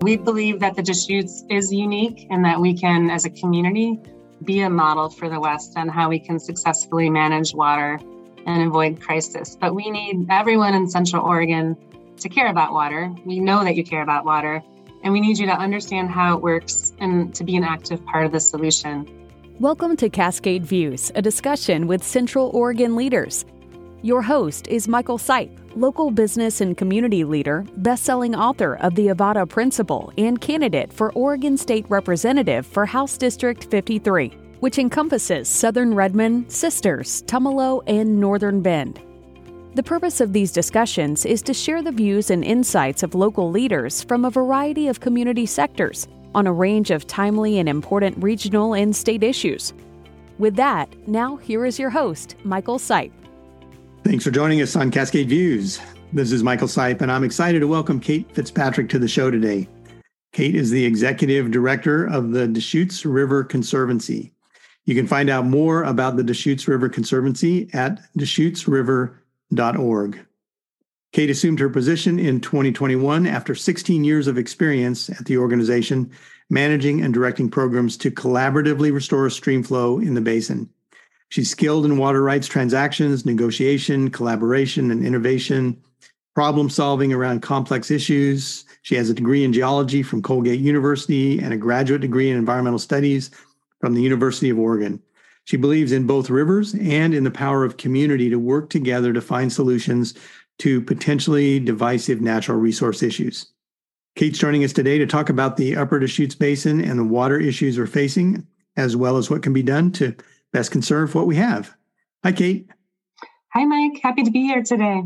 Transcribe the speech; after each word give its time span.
We 0.00 0.16
believe 0.16 0.60
that 0.60 0.76
the 0.76 0.82
Deschutes 0.82 1.44
is 1.50 1.70
unique 1.70 2.26
and 2.30 2.42
that 2.42 2.58
we 2.58 2.72
can, 2.72 3.10
as 3.10 3.26
a 3.26 3.30
community, 3.30 4.00
be 4.42 4.62
a 4.62 4.70
model 4.70 5.10
for 5.10 5.28
the 5.28 5.38
West 5.38 5.76
on 5.76 5.90
how 5.90 6.08
we 6.08 6.18
can 6.18 6.38
successfully 6.38 7.10
manage 7.10 7.52
water 7.52 8.00
and 8.46 8.62
avoid 8.62 8.98
crisis. 8.98 9.58
But 9.60 9.74
we 9.74 9.90
need 9.90 10.26
everyone 10.30 10.72
in 10.72 10.88
Central 10.88 11.22
Oregon 11.22 11.76
to 12.16 12.30
care 12.30 12.46
about 12.46 12.72
water. 12.72 13.14
We 13.26 13.40
know 13.40 13.62
that 13.62 13.76
you 13.76 13.84
care 13.84 14.00
about 14.00 14.24
water, 14.24 14.62
and 15.04 15.12
we 15.12 15.20
need 15.20 15.38
you 15.38 15.44
to 15.44 15.52
understand 15.52 16.08
how 16.08 16.34
it 16.34 16.42
works 16.42 16.94
and 16.98 17.34
to 17.34 17.44
be 17.44 17.56
an 17.56 17.64
active 17.64 18.02
part 18.06 18.24
of 18.24 18.32
the 18.32 18.40
solution. 18.40 19.06
Welcome 19.58 19.98
to 19.98 20.08
Cascade 20.08 20.64
Views, 20.64 21.12
a 21.14 21.20
discussion 21.20 21.86
with 21.86 22.02
Central 22.02 22.48
Oregon 22.54 22.96
leaders. 22.96 23.44
Your 24.02 24.22
host 24.22 24.66
is 24.68 24.88
Michael 24.88 25.18
Sipe, 25.18 25.54
local 25.76 26.10
business 26.10 26.62
and 26.62 26.74
community 26.74 27.22
leader, 27.22 27.66
best-selling 27.76 28.34
author 28.34 28.76
of 28.76 28.94
The 28.94 29.10
Avatar 29.10 29.44
Principle, 29.44 30.10
and 30.16 30.40
candidate 30.40 30.90
for 30.90 31.12
Oregon 31.12 31.54
State 31.58 31.84
Representative 31.90 32.66
for 32.66 32.86
House 32.86 33.18
District 33.18 33.62
53, 33.64 34.30
which 34.60 34.78
encompasses 34.78 35.50
Southern 35.50 35.92
Redmond, 35.92 36.50
Sisters, 36.50 37.22
Tumalo, 37.24 37.82
and 37.86 38.18
Northern 38.18 38.62
Bend. 38.62 39.02
The 39.74 39.82
purpose 39.82 40.22
of 40.22 40.32
these 40.32 40.50
discussions 40.50 41.26
is 41.26 41.42
to 41.42 41.52
share 41.52 41.82
the 41.82 41.92
views 41.92 42.30
and 42.30 42.42
insights 42.42 43.02
of 43.02 43.14
local 43.14 43.50
leaders 43.50 44.02
from 44.02 44.24
a 44.24 44.30
variety 44.30 44.88
of 44.88 45.00
community 45.00 45.44
sectors 45.44 46.08
on 46.34 46.46
a 46.46 46.52
range 46.52 46.90
of 46.90 47.06
timely 47.06 47.58
and 47.58 47.68
important 47.68 48.16
regional 48.22 48.72
and 48.72 48.96
state 48.96 49.22
issues. 49.22 49.74
With 50.38 50.56
that, 50.56 50.88
now 51.06 51.36
here 51.36 51.66
is 51.66 51.78
your 51.78 51.90
host, 51.90 52.36
Michael 52.44 52.78
Sipe. 52.78 53.12
Thanks 54.02 54.24
for 54.24 54.30
joining 54.30 54.62
us 54.62 54.76
on 54.76 54.90
Cascade 54.90 55.28
Views. 55.28 55.78
This 56.12 56.32
is 56.32 56.42
Michael 56.42 56.68
Sipe, 56.68 57.02
and 57.02 57.12
I'm 57.12 57.22
excited 57.22 57.60
to 57.60 57.66
welcome 57.66 58.00
Kate 58.00 58.34
Fitzpatrick 58.34 58.88
to 58.88 58.98
the 58.98 59.06
show 59.06 59.30
today. 59.30 59.68
Kate 60.32 60.54
is 60.54 60.70
the 60.70 60.86
executive 60.86 61.50
director 61.50 62.06
of 62.06 62.30
the 62.30 62.48
Deschutes 62.48 63.04
River 63.04 63.44
Conservancy. 63.44 64.32
You 64.86 64.94
can 64.94 65.06
find 65.06 65.28
out 65.28 65.44
more 65.44 65.82
about 65.82 66.16
the 66.16 66.24
Deschutes 66.24 66.66
River 66.66 66.88
Conservancy 66.88 67.68
at 67.74 68.00
deschutesriver.org. 68.16 70.26
Kate 71.12 71.30
assumed 71.30 71.60
her 71.60 71.68
position 71.68 72.18
in 72.18 72.40
2021 72.40 73.26
after 73.26 73.54
16 73.54 74.02
years 74.02 74.26
of 74.26 74.38
experience 74.38 75.10
at 75.10 75.26
the 75.26 75.36
organization, 75.36 76.10
managing 76.48 77.02
and 77.02 77.12
directing 77.12 77.50
programs 77.50 77.98
to 77.98 78.10
collaboratively 78.10 78.90
restore 78.92 79.28
stream 79.28 79.62
flow 79.62 79.98
in 79.98 80.14
the 80.14 80.22
basin. 80.22 80.70
She's 81.30 81.48
skilled 81.48 81.84
in 81.84 81.96
water 81.96 82.22
rights 82.22 82.48
transactions, 82.48 83.24
negotiation, 83.24 84.10
collaboration, 84.10 84.90
and 84.90 85.06
innovation, 85.06 85.80
problem 86.34 86.68
solving 86.68 87.12
around 87.12 87.40
complex 87.40 87.90
issues. 87.90 88.64
She 88.82 88.96
has 88.96 89.08
a 89.10 89.14
degree 89.14 89.44
in 89.44 89.52
geology 89.52 90.02
from 90.02 90.22
Colgate 90.22 90.58
University 90.58 91.38
and 91.38 91.54
a 91.54 91.56
graduate 91.56 92.00
degree 92.00 92.30
in 92.30 92.36
environmental 92.36 92.80
studies 92.80 93.30
from 93.80 93.94
the 93.94 94.02
University 94.02 94.50
of 94.50 94.58
Oregon. 94.58 95.00
She 95.44 95.56
believes 95.56 95.92
in 95.92 96.06
both 96.06 96.30
rivers 96.30 96.74
and 96.74 97.14
in 97.14 97.22
the 97.22 97.30
power 97.30 97.64
of 97.64 97.76
community 97.76 98.28
to 98.28 98.38
work 98.38 98.68
together 98.68 99.12
to 99.12 99.20
find 99.20 99.52
solutions 99.52 100.14
to 100.58 100.80
potentially 100.80 101.60
divisive 101.60 102.20
natural 102.20 102.58
resource 102.58 103.02
issues. 103.04 103.46
Kate's 104.16 104.38
joining 104.38 104.64
us 104.64 104.72
today 104.72 104.98
to 104.98 105.06
talk 105.06 105.28
about 105.28 105.56
the 105.56 105.76
Upper 105.76 106.00
Deschutes 106.00 106.34
Basin 106.34 106.82
and 106.82 106.98
the 106.98 107.04
water 107.04 107.38
issues 107.38 107.78
we're 107.78 107.86
facing, 107.86 108.46
as 108.76 108.96
well 108.96 109.16
as 109.16 109.30
what 109.30 109.42
can 109.42 109.52
be 109.52 109.62
done 109.62 109.92
to 109.92 110.14
best 110.52 110.70
conserve 110.70 111.14
what 111.14 111.26
we 111.26 111.36
have. 111.36 111.74
Hi, 112.24 112.32
Kate. 112.32 112.68
Hi, 113.52 113.64
Mike. 113.64 114.00
Happy 114.02 114.22
to 114.22 114.30
be 114.30 114.42
here 114.42 114.62
today. 114.62 115.02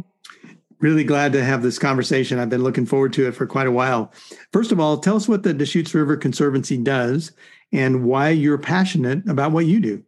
Really 0.81 1.05
glad 1.05 1.33
to 1.33 1.45
have 1.45 1.63
this 1.63 1.79
conversation. 1.79 2.39
I've 2.39 2.51
been 2.51 2.63
looking 2.63 2.85
forward 2.85 3.13
to 3.15 3.27
it 3.27 3.33
for 3.33 3.47
quite 3.47 3.67
a 3.67 3.73
while. 3.73 4.13
First 4.53 4.73
of 4.73 4.81
all, 4.81 4.99
tell 4.99 5.17
us 5.17 5.29
what 5.29 5.43
the 5.43 5.55
Deschutes 5.55 5.95
River 5.95 6.17
Conservancy 6.17 6.77
does 6.77 7.33
and 7.73 8.05
why 8.05 8.31
you're 8.31 8.59
passionate 8.59 9.27
about 9.29 9.53
what 9.53 9.67
you 9.67 9.81
do. 9.81 10.05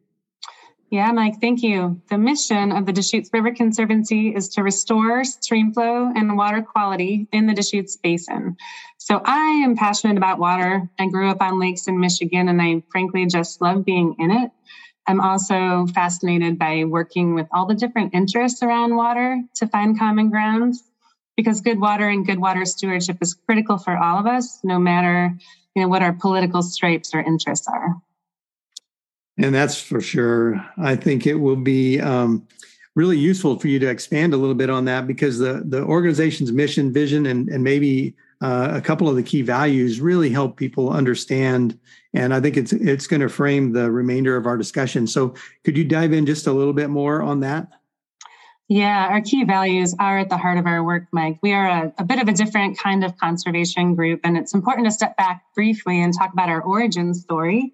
Yeah, 0.90 1.10
Mike, 1.10 1.40
thank 1.40 1.62
you. 1.62 2.00
The 2.10 2.18
mission 2.18 2.70
of 2.70 2.86
the 2.86 2.92
Deschutes 2.92 3.30
River 3.32 3.52
Conservancy 3.52 4.34
is 4.34 4.48
to 4.50 4.62
restore 4.62 5.24
stream 5.24 5.72
flow 5.72 6.12
and 6.14 6.36
water 6.36 6.62
quality 6.62 7.26
in 7.32 7.46
the 7.46 7.54
Deschutes 7.54 7.96
Basin. 7.96 8.56
So 8.98 9.20
I 9.24 9.62
am 9.64 9.76
passionate 9.76 10.16
about 10.16 10.38
water. 10.38 10.88
I 10.98 11.08
grew 11.08 11.28
up 11.28 11.40
on 11.40 11.58
lakes 11.58 11.88
in 11.88 11.98
Michigan 11.98 12.48
and 12.48 12.62
I 12.62 12.82
frankly 12.90 13.26
just 13.26 13.60
love 13.60 13.84
being 13.84 14.14
in 14.18 14.30
it. 14.30 14.50
I'm 15.08 15.20
also 15.20 15.86
fascinated 15.94 16.58
by 16.58 16.84
working 16.84 17.34
with 17.34 17.46
all 17.52 17.66
the 17.66 17.74
different 17.74 18.14
interests 18.14 18.62
around 18.62 18.96
water 18.96 19.40
to 19.56 19.66
find 19.68 19.98
common 19.98 20.30
ground 20.30 20.74
because 21.36 21.60
good 21.60 21.80
water 21.80 22.08
and 22.08 22.26
good 22.26 22.40
water 22.40 22.64
stewardship 22.64 23.18
is 23.20 23.34
critical 23.34 23.78
for 23.78 23.96
all 23.96 24.18
of 24.18 24.26
us, 24.26 24.58
no 24.64 24.78
matter 24.78 25.36
you 25.74 25.82
know 25.82 25.88
what 25.88 26.02
our 26.02 26.14
political 26.14 26.62
stripes 26.62 27.14
or 27.14 27.20
interests 27.20 27.68
are. 27.68 27.96
And 29.38 29.54
that's 29.54 29.80
for 29.80 30.00
sure. 30.00 30.64
I 30.78 30.96
think 30.96 31.26
it 31.26 31.34
will 31.34 31.56
be 31.56 32.00
um, 32.00 32.48
really 32.94 33.18
useful 33.18 33.58
for 33.58 33.68
you 33.68 33.78
to 33.80 33.86
expand 33.86 34.32
a 34.32 34.38
little 34.38 34.54
bit 34.54 34.70
on 34.70 34.86
that 34.86 35.06
because 35.06 35.38
the 35.38 35.62
the 35.64 35.82
organization's 35.82 36.50
mission, 36.50 36.92
vision, 36.92 37.26
and 37.26 37.48
and 37.48 37.62
maybe 37.62 38.16
uh, 38.40 38.68
a 38.72 38.80
couple 38.80 39.08
of 39.08 39.16
the 39.16 39.22
key 39.22 39.42
values 39.42 40.00
really 40.00 40.30
help 40.30 40.56
people 40.56 40.90
understand 40.90 41.78
and 42.12 42.34
i 42.34 42.40
think 42.40 42.56
it's 42.56 42.72
it's 42.72 43.06
going 43.06 43.20
to 43.20 43.28
frame 43.28 43.72
the 43.72 43.90
remainder 43.90 44.36
of 44.36 44.46
our 44.46 44.56
discussion. 44.56 45.06
So 45.06 45.34
could 45.64 45.76
you 45.76 45.84
dive 45.84 46.12
in 46.12 46.26
just 46.26 46.46
a 46.46 46.52
little 46.52 46.72
bit 46.72 46.90
more 46.90 47.22
on 47.22 47.40
that? 47.40 47.68
Yeah 48.68 49.08
our 49.10 49.20
key 49.20 49.44
values 49.44 49.94
are 49.98 50.18
at 50.18 50.28
the 50.28 50.36
heart 50.36 50.58
of 50.58 50.66
our 50.66 50.84
work 50.84 51.04
mike. 51.12 51.38
We 51.42 51.52
are 51.52 51.66
a, 51.66 51.92
a 51.98 52.04
bit 52.04 52.20
of 52.20 52.28
a 52.28 52.32
different 52.32 52.78
kind 52.78 53.04
of 53.04 53.16
conservation 53.16 53.94
group 53.94 54.20
and 54.24 54.36
it's 54.36 54.54
important 54.54 54.86
to 54.86 54.90
step 54.90 55.16
back 55.16 55.42
briefly 55.54 56.02
and 56.02 56.12
talk 56.12 56.32
about 56.32 56.48
our 56.48 56.62
origin 56.62 57.14
story. 57.14 57.72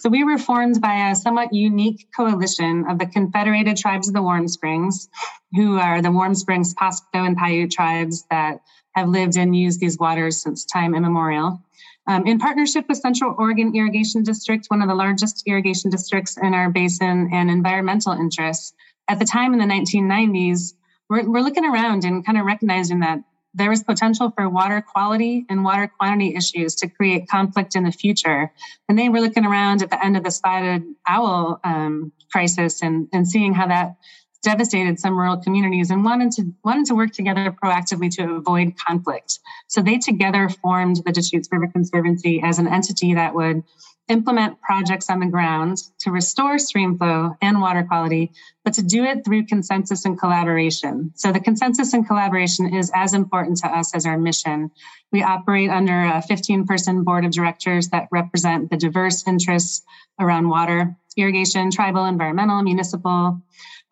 So 0.00 0.08
we 0.08 0.24
were 0.24 0.38
formed 0.38 0.80
by 0.80 1.10
a 1.10 1.14
somewhat 1.14 1.52
unique 1.52 2.08
coalition 2.16 2.86
of 2.88 2.98
the 2.98 3.04
Confederated 3.04 3.76
Tribes 3.76 4.08
of 4.08 4.14
the 4.14 4.22
Warm 4.22 4.48
Springs, 4.48 5.10
who 5.54 5.76
are 5.76 6.00
the 6.00 6.10
Warm 6.10 6.34
Springs, 6.34 6.74
Wasco, 6.74 7.02
and 7.12 7.36
Paiute 7.36 7.70
tribes 7.70 8.24
that 8.30 8.62
have 9.00 9.08
lived 9.08 9.36
and 9.36 9.56
used 9.56 9.80
these 9.80 9.98
waters 9.98 10.40
since 10.40 10.64
time 10.64 10.94
immemorial. 10.94 11.60
Um, 12.06 12.26
in 12.26 12.38
partnership 12.38 12.86
with 12.88 12.98
Central 12.98 13.34
Oregon 13.38 13.74
Irrigation 13.74 14.22
District, 14.22 14.66
one 14.68 14.82
of 14.82 14.88
the 14.88 14.94
largest 14.94 15.42
irrigation 15.46 15.90
districts 15.90 16.36
in 16.36 16.54
our 16.54 16.70
basin 16.70 17.30
and 17.32 17.50
environmental 17.50 18.12
interests, 18.12 18.72
at 19.08 19.18
the 19.18 19.24
time 19.24 19.52
in 19.52 19.58
the 19.58 19.64
1990s, 19.64 20.74
we're, 21.08 21.28
we're 21.28 21.40
looking 21.40 21.64
around 21.64 22.04
and 22.04 22.24
kind 22.24 22.38
of 22.38 22.46
recognizing 22.46 23.00
that 23.00 23.20
there 23.52 23.70
was 23.70 23.82
potential 23.82 24.30
for 24.30 24.48
water 24.48 24.80
quality 24.80 25.44
and 25.48 25.64
water 25.64 25.90
quantity 25.98 26.36
issues 26.36 26.76
to 26.76 26.88
create 26.88 27.28
conflict 27.28 27.74
in 27.74 27.82
the 27.82 27.90
future. 27.90 28.52
And 28.88 28.96
they 28.96 29.08
were 29.08 29.20
looking 29.20 29.44
around 29.44 29.82
at 29.82 29.90
the 29.90 30.04
end 30.04 30.16
of 30.16 30.22
the 30.22 30.30
spotted 30.30 30.84
owl 31.08 31.58
um, 31.64 32.12
crisis 32.30 32.82
and, 32.82 33.08
and 33.12 33.26
seeing 33.26 33.52
how 33.52 33.66
that 33.66 33.96
devastated 34.42 34.98
some 34.98 35.18
rural 35.18 35.36
communities 35.36 35.90
and 35.90 36.04
wanted 36.04 36.32
to 36.32 36.52
wanted 36.64 36.86
to 36.86 36.94
work 36.94 37.12
together 37.12 37.54
proactively 37.62 38.10
to 38.10 38.34
avoid 38.34 38.74
conflict. 38.76 39.38
So 39.68 39.82
they 39.82 39.98
together 39.98 40.48
formed 40.48 41.02
the 41.04 41.12
Deschutes 41.12 41.48
River 41.52 41.68
Conservancy 41.68 42.40
as 42.42 42.58
an 42.58 42.68
entity 42.68 43.14
that 43.14 43.34
would 43.34 43.62
implement 44.10 44.60
projects 44.60 45.08
on 45.08 45.20
the 45.20 45.26
ground 45.26 45.78
to 46.00 46.10
restore 46.10 46.58
stream 46.58 46.98
flow 46.98 47.36
and 47.40 47.60
water 47.60 47.84
quality, 47.84 48.32
but 48.64 48.74
to 48.74 48.82
do 48.82 49.04
it 49.04 49.24
through 49.24 49.46
consensus 49.46 50.04
and 50.04 50.18
collaboration. 50.18 51.12
So 51.14 51.30
the 51.30 51.38
consensus 51.38 51.92
and 51.92 52.06
collaboration 52.06 52.74
is 52.74 52.90
as 52.92 53.14
important 53.14 53.58
to 53.58 53.68
us 53.68 53.94
as 53.94 54.06
our 54.06 54.18
mission. 54.18 54.72
We 55.12 55.22
operate 55.22 55.70
under 55.70 56.02
a 56.02 56.22
15 56.22 56.66
person 56.66 57.04
board 57.04 57.24
of 57.24 57.30
directors 57.30 57.88
that 57.90 58.08
represent 58.10 58.70
the 58.70 58.76
diverse 58.76 59.26
interests 59.28 59.82
around 60.18 60.48
water, 60.48 60.96
irrigation, 61.16 61.70
tribal, 61.70 62.04
environmental, 62.04 62.62
municipal, 62.62 63.40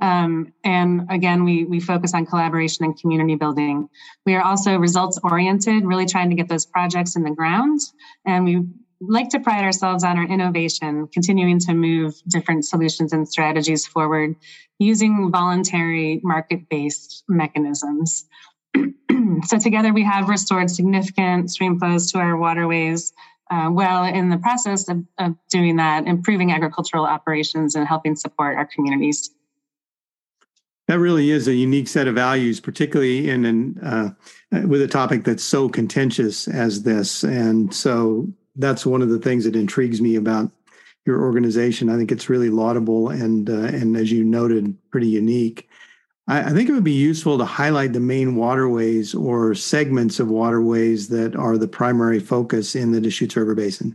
um, 0.01 0.53
and 0.63 1.06
again, 1.11 1.45
we, 1.45 1.65
we 1.65 1.81
focus 1.81 2.15
on 2.15 2.27
collaboration 2.27 2.85
and 2.85 2.99
community 2.99 3.35
building. 3.35 3.89
We 4.25 4.35
are 4.35 4.43
also 4.43 4.77
results 4.77 5.19
oriented, 5.25 5.85
really 5.85 6.06
trying 6.06 6.31
to 6.31 6.37
get 6.37 6.49
those 6.49 6.67
projects 6.67 7.17
in 7.17 7.25
the 7.25 7.31
ground. 7.31 7.81
And 8.25 8.45
we 8.45 8.62
like 9.00 9.29
to 9.31 9.41
pride 9.41 9.65
ourselves 9.65 10.05
on 10.05 10.19
our 10.19 10.25
innovation, 10.25 11.09
continuing 11.09 11.59
to 11.61 11.75
move 11.75 12.15
different 12.29 12.65
solutions 12.65 13.12
and 13.12 13.29
strategies 13.29 13.87
forward 13.87 14.37
using 14.79 15.31
voluntary 15.33 16.21
market 16.23 16.69
based 16.69 17.25
mechanisms. 17.29 18.27
so, 19.47 19.59
together, 19.59 19.93
we 19.93 20.05
have 20.05 20.29
restored 20.29 20.71
significant 20.71 21.51
stream 21.51 21.79
flows 21.79 22.12
to 22.12 22.19
our 22.19 22.37
waterways. 22.37 23.12
Uh, 23.51 23.71
well, 23.73 24.05
in 24.05 24.29
the 24.29 24.37
process 24.37 24.89
of, 24.89 25.03
of 25.19 25.35
doing 25.49 25.77
that, 25.77 26.06
improving 26.06 26.53
agricultural 26.53 27.05
operations 27.05 27.75
and 27.75 27.89
helping 27.89 28.15
support 28.15 28.56
our 28.56 28.67
communities. 28.67 29.31
That 30.88 30.99
really 30.99 31.31
is 31.31 31.46
a 31.46 31.55
unique 31.55 31.87
set 31.87 32.08
of 32.08 32.14
values, 32.14 32.61
particularly 32.61 33.29
in 33.29 33.44
an 33.44 33.79
uh, 33.79 34.11
with 34.67 34.81
a 34.81 34.88
topic 34.88 35.25
that's 35.25 35.44
so 35.44 35.69
contentious 35.69 36.49
as 36.49 36.82
this. 36.82 37.23
And 37.23 37.73
so 37.75 38.26
that's 38.56 38.87
one 38.87 39.02
of 39.02 39.11
the 39.11 39.19
things 39.19 39.44
that 39.44 39.55
intrigues 39.55 40.00
me 40.00 40.17
about 40.17 40.50
your 41.05 41.20
organization. 41.20 41.90
I 41.90 41.96
think 41.96 42.11
it's 42.11 42.31
really 42.31 42.49
laudable 42.49 43.11
and 43.11 43.50
uh, 43.50 43.64
and 43.64 43.96
as 43.99 44.11
you 44.11 44.25
noted, 44.25 44.75
pretty 44.90 45.08
unique. 45.08 45.69
I, 46.26 46.44
I 46.44 46.50
think 46.50 46.70
it 46.70 46.73
would 46.73 46.85
be 46.85 46.93
useful 46.93 47.37
to 47.37 47.44
highlight 47.44 47.93
the 47.93 48.00
main 48.00 48.37
waterways 48.37 49.14
or 49.14 49.55
segments 49.55 50.19
of 50.19 50.29
waterways 50.29 51.08
that 51.08 51.37
are 51.37 51.58
the 51.58 51.69
primary 51.69 52.19
focus 52.19 52.75
in 52.75 52.93
the 52.93 53.00
Deschutes 53.00 53.37
River 53.37 53.55
Basin. 53.55 53.94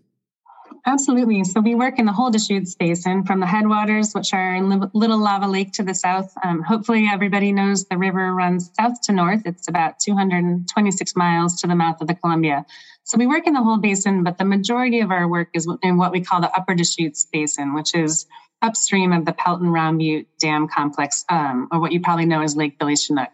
Absolutely. 0.86 1.46
So 1.46 1.62
we 1.62 1.76
work 1.76 1.98
in 1.98 2.06
the 2.06 2.12
whole 2.12 2.30
Deschutes 2.30 2.76
Basin 2.76 3.24
from 3.24 3.40
the 3.40 3.46
headwaters, 3.46 4.12
which 4.12 4.34
are 4.34 4.54
in 4.54 4.90
Little 4.94 5.18
Lava 5.18 5.48
Lake 5.48 5.72
to 5.74 5.84
the 5.84 5.96
south. 5.96 6.34
Um, 6.44 6.62
hopefully, 6.62 7.08
everybody 7.10 7.54
knows 7.54 7.86
the 7.86 7.98
river 7.98 8.34
runs 8.34 8.70
south 8.78 9.02
to 9.04 9.14
north. 9.14 9.44
It's 9.46 9.70
about 9.70 10.00
226 10.00 11.16
miles 11.16 11.62
to 11.62 11.68
the 11.68 11.76
mouth 11.76 12.02
of 12.02 12.08
the 12.08 12.16
Columbia. 12.16 12.66
So 13.06 13.18
we 13.18 13.28
work 13.28 13.48
in 13.48 13.54
the 13.54 13.64
whole 13.64 13.78
basin, 13.78 14.24
but 14.24 14.38
the 14.38 14.46
majority 14.46 15.00
of 15.00 15.12
our 15.12 15.28
work 15.28 15.50
is 15.54 15.70
in 15.82 15.98
what 15.98 16.12
we 16.12 16.20
call 16.20 16.42
the 16.42 16.54
Upper 16.54 16.76
Deschutes 16.76 17.28
Basin, 17.32 17.74
which 17.74 17.96
is 17.96 18.26
upstream 18.62 19.14
of 19.14 19.24
the 19.26 19.34
Pelton 19.34 19.70
Round 19.70 20.00
Butte 20.00 20.28
Dam 20.38 20.68
Complex, 20.68 21.24
um, 21.30 21.70
or 21.72 21.80
what 21.80 21.94
you 21.94 22.02
probably 22.02 22.26
know 22.26 22.42
as 22.42 22.58
Lake 22.58 22.78
Billy 22.78 22.98
Chinook. 22.98 23.32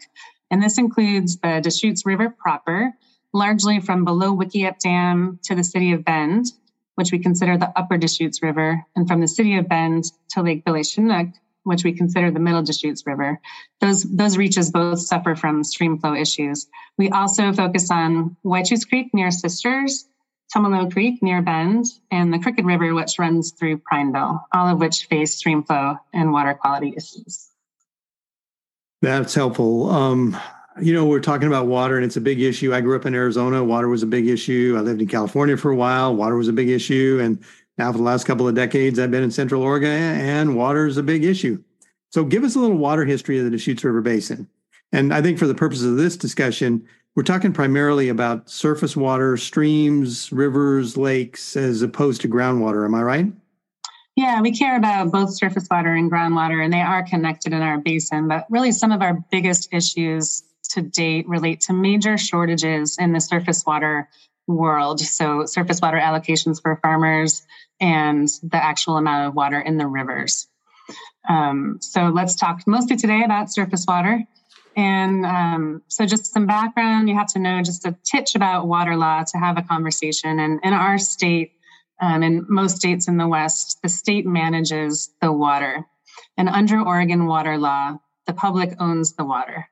And 0.52 0.62
this 0.62 0.78
includes 0.78 1.38
the 1.38 1.62
Deschutes 1.62 2.06
River 2.06 2.30
proper, 2.30 2.94
largely 3.34 3.80
from 3.80 4.06
below 4.06 4.36
Wickiup 4.36 4.80
Dam 4.80 5.40
to 5.44 5.56
the 5.56 5.64
city 5.64 5.94
of 5.94 6.06
Bend 6.06 6.52
which 7.00 7.14
we 7.14 7.18
consider 7.18 7.58
the 7.58 7.72
upper 7.80 7.98
Deschutes 7.98 8.44
River, 8.44 8.86
and 8.94 9.08
from 9.08 9.22
the 9.22 9.28
city 9.30 9.58
of 9.58 9.70
Bend 9.70 10.12
to 10.32 10.42
Lake 10.42 10.66
Billy 10.66 10.84
Chinook, 10.84 11.30
which 11.64 11.86
we 11.86 11.94
consider 11.94 12.30
the 12.30 12.42
middle 12.42 12.62
Deschutes 12.62 13.08
River. 13.08 13.40
Those, 13.80 14.04
those 14.04 14.36
reaches 14.36 14.70
both 14.70 15.00
suffer 15.00 15.34
from 15.34 15.64
stream 15.64 15.98
flow 15.98 16.14
issues. 16.14 16.68
We 16.98 17.10
also 17.10 17.54
focus 17.54 17.90
on 17.90 18.36
Whychus 18.44 18.86
Creek 18.86 19.14
near 19.14 19.32
Sisters, 19.32 20.10
Tumalo 20.54 20.92
Creek 20.92 21.24
near 21.24 21.42
Bend, 21.42 21.86
and 22.12 22.34
the 22.34 22.40
Crooked 22.40 22.66
River, 22.66 22.94
which 22.94 23.18
runs 23.18 23.52
through 23.52 23.78
Prineville, 23.78 24.46
all 24.54 24.68
of 24.68 24.82
which 24.82 25.06
face 25.06 25.36
stream 25.36 25.64
flow 25.64 25.96
and 26.12 26.34
water 26.34 26.54
quality 26.54 26.94
issues. 26.98 27.48
That's 29.02 29.34
helpful. 29.36 29.90
Um, 29.90 30.36
you 30.82 30.94
know, 30.94 31.06
we're 31.06 31.20
talking 31.20 31.48
about 31.48 31.68
water 31.68 31.96
and 31.96 32.06
it's 32.06 32.18
a 32.18 32.22
big 32.22 32.42
issue. 32.42 32.74
I 32.74 32.82
grew 32.82 32.96
up 32.96 33.06
in 33.06 33.14
Arizona. 33.14 33.64
Water 33.64 33.88
was 33.88 34.04
a 34.04 34.08
big 34.08 34.28
issue. 34.28 34.76
I 34.78 34.82
lived 34.82 35.02
in 35.02 35.08
California 35.08 35.58
for 35.58 35.72
a 35.72 35.76
while. 35.76 36.16
Water 36.16 36.36
was 36.36 36.48
a 36.48 36.54
big 36.54 36.70
issue. 36.70 37.20
And 37.22 37.44
now, 37.78 37.92
for 37.92 37.98
the 37.98 38.04
last 38.04 38.26
couple 38.26 38.48
of 38.48 38.56
decades, 38.56 39.00
I've 39.00 39.12
been 39.12 39.24
in 39.24 39.32
Central 39.32 39.62
Oregon 39.62 39.90
and 39.90 40.56
water 40.56 40.86
is 40.86 40.98
a 40.98 41.04
big 41.04 41.24
issue. 41.24 41.64
So, 42.12 42.24
give 42.24 42.44
us 42.44 42.56
a 42.56 42.60
little 42.60 42.78
water 42.78 43.06
history 43.06 43.38
of 43.40 43.46
the 43.46 43.52
Deschutes 43.52 43.84
River 43.84 44.02
Basin. 44.02 44.48
And 44.92 45.14
I 45.14 45.22
think 45.22 45.38
for 45.38 45.48
the 45.48 45.56
purposes 45.56 45.86
of 45.86 45.98
this 45.98 46.18
discussion, 46.18 46.86
we're 47.16 47.24
talking 47.24 47.54
primarily 47.54 48.10
about 48.10 48.50
surface 48.50 48.96
water, 48.98 49.38
streams, 49.38 50.32
rivers, 50.32 50.98
lakes, 50.98 51.56
as 51.56 51.82
opposed 51.82 52.22
to 52.22 52.28
groundwater. 52.28 52.86
Am 52.86 52.96
I 52.96 53.04
right? 53.04 53.34
Yeah, 54.16 54.42
we 54.42 54.52
care 54.52 54.76
about 54.76 55.14
both 55.14 55.34
surface 55.34 55.68
water 55.72 55.94
and 55.94 56.12
groundwater, 56.12 56.64
and 56.64 56.74
they 56.74 56.82
are 56.82 57.04
connected 57.04 57.54
in 57.54 57.62
our 57.62 57.78
basin. 57.78 58.28
But 58.28 58.46
really, 58.50 58.74
some 58.74 58.92
of 58.92 59.02
our 59.02 59.24
biggest 59.32 59.70
issues 59.72 60.44
to 60.70 60.82
date 60.82 61.28
relate 61.28 61.62
to 61.62 61.74
major 61.74 62.18
shortages 62.18 62.98
in 62.98 63.14
the 63.14 63.22
surface 63.22 63.66
water 63.66 64.10
world. 64.48 65.00
So, 65.00 65.46
surface 65.46 65.80
water 65.82 65.98
allocations 65.98 66.62
for 66.62 66.80
farmers 66.82 67.44
and 67.80 68.28
the 68.44 68.64
actual 68.64 68.98
amount 68.98 69.28
of 69.28 69.36
water 69.36 69.60
in 69.60 69.78
the 69.78 69.88
rivers. 69.88 70.48
Um, 71.28 71.78
so, 71.82 72.08
let's 72.08 72.36
talk 72.36 72.62
mostly 72.66 72.96
today 72.96 73.24
about 73.24 73.52
surface 73.52 73.86
water. 73.88 74.24
And 74.76 75.26
um, 75.26 75.82
so, 75.88 76.06
just 76.06 76.34
some 76.34 76.48
background 76.48 77.10
you 77.10 77.16
have 77.16 77.28
to 77.34 77.40
know 77.40 77.62
just 77.62 77.86
a 77.86 77.96
titch 78.04 78.36
about 78.36 78.68
water 78.68 78.96
law 78.96 79.24
to 79.24 79.38
have 79.38 79.58
a 79.58 79.62
conversation. 79.62 80.40
And 80.40 80.60
in 80.64 80.74
our 80.74 80.98
state, 80.98 81.54
um, 82.02 82.24
in 82.24 82.46
most 82.50 82.78
states 82.78 83.08
in 83.08 83.18
the 83.18 83.28
West, 83.28 83.80
the 83.84 83.90
state 83.90 84.26
manages 84.26 85.12
the 85.22 85.32
water. 85.32 85.86
And 86.38 86.50
under 86.50 86.82
Oregon 86.82 87.26
water 87.26 87.58
law, 87.58 88.00
the 88.26 88.34
public 88.34 88.76
owns 88.80 89.14
the 89.14 89.26
water. 89.26 89.68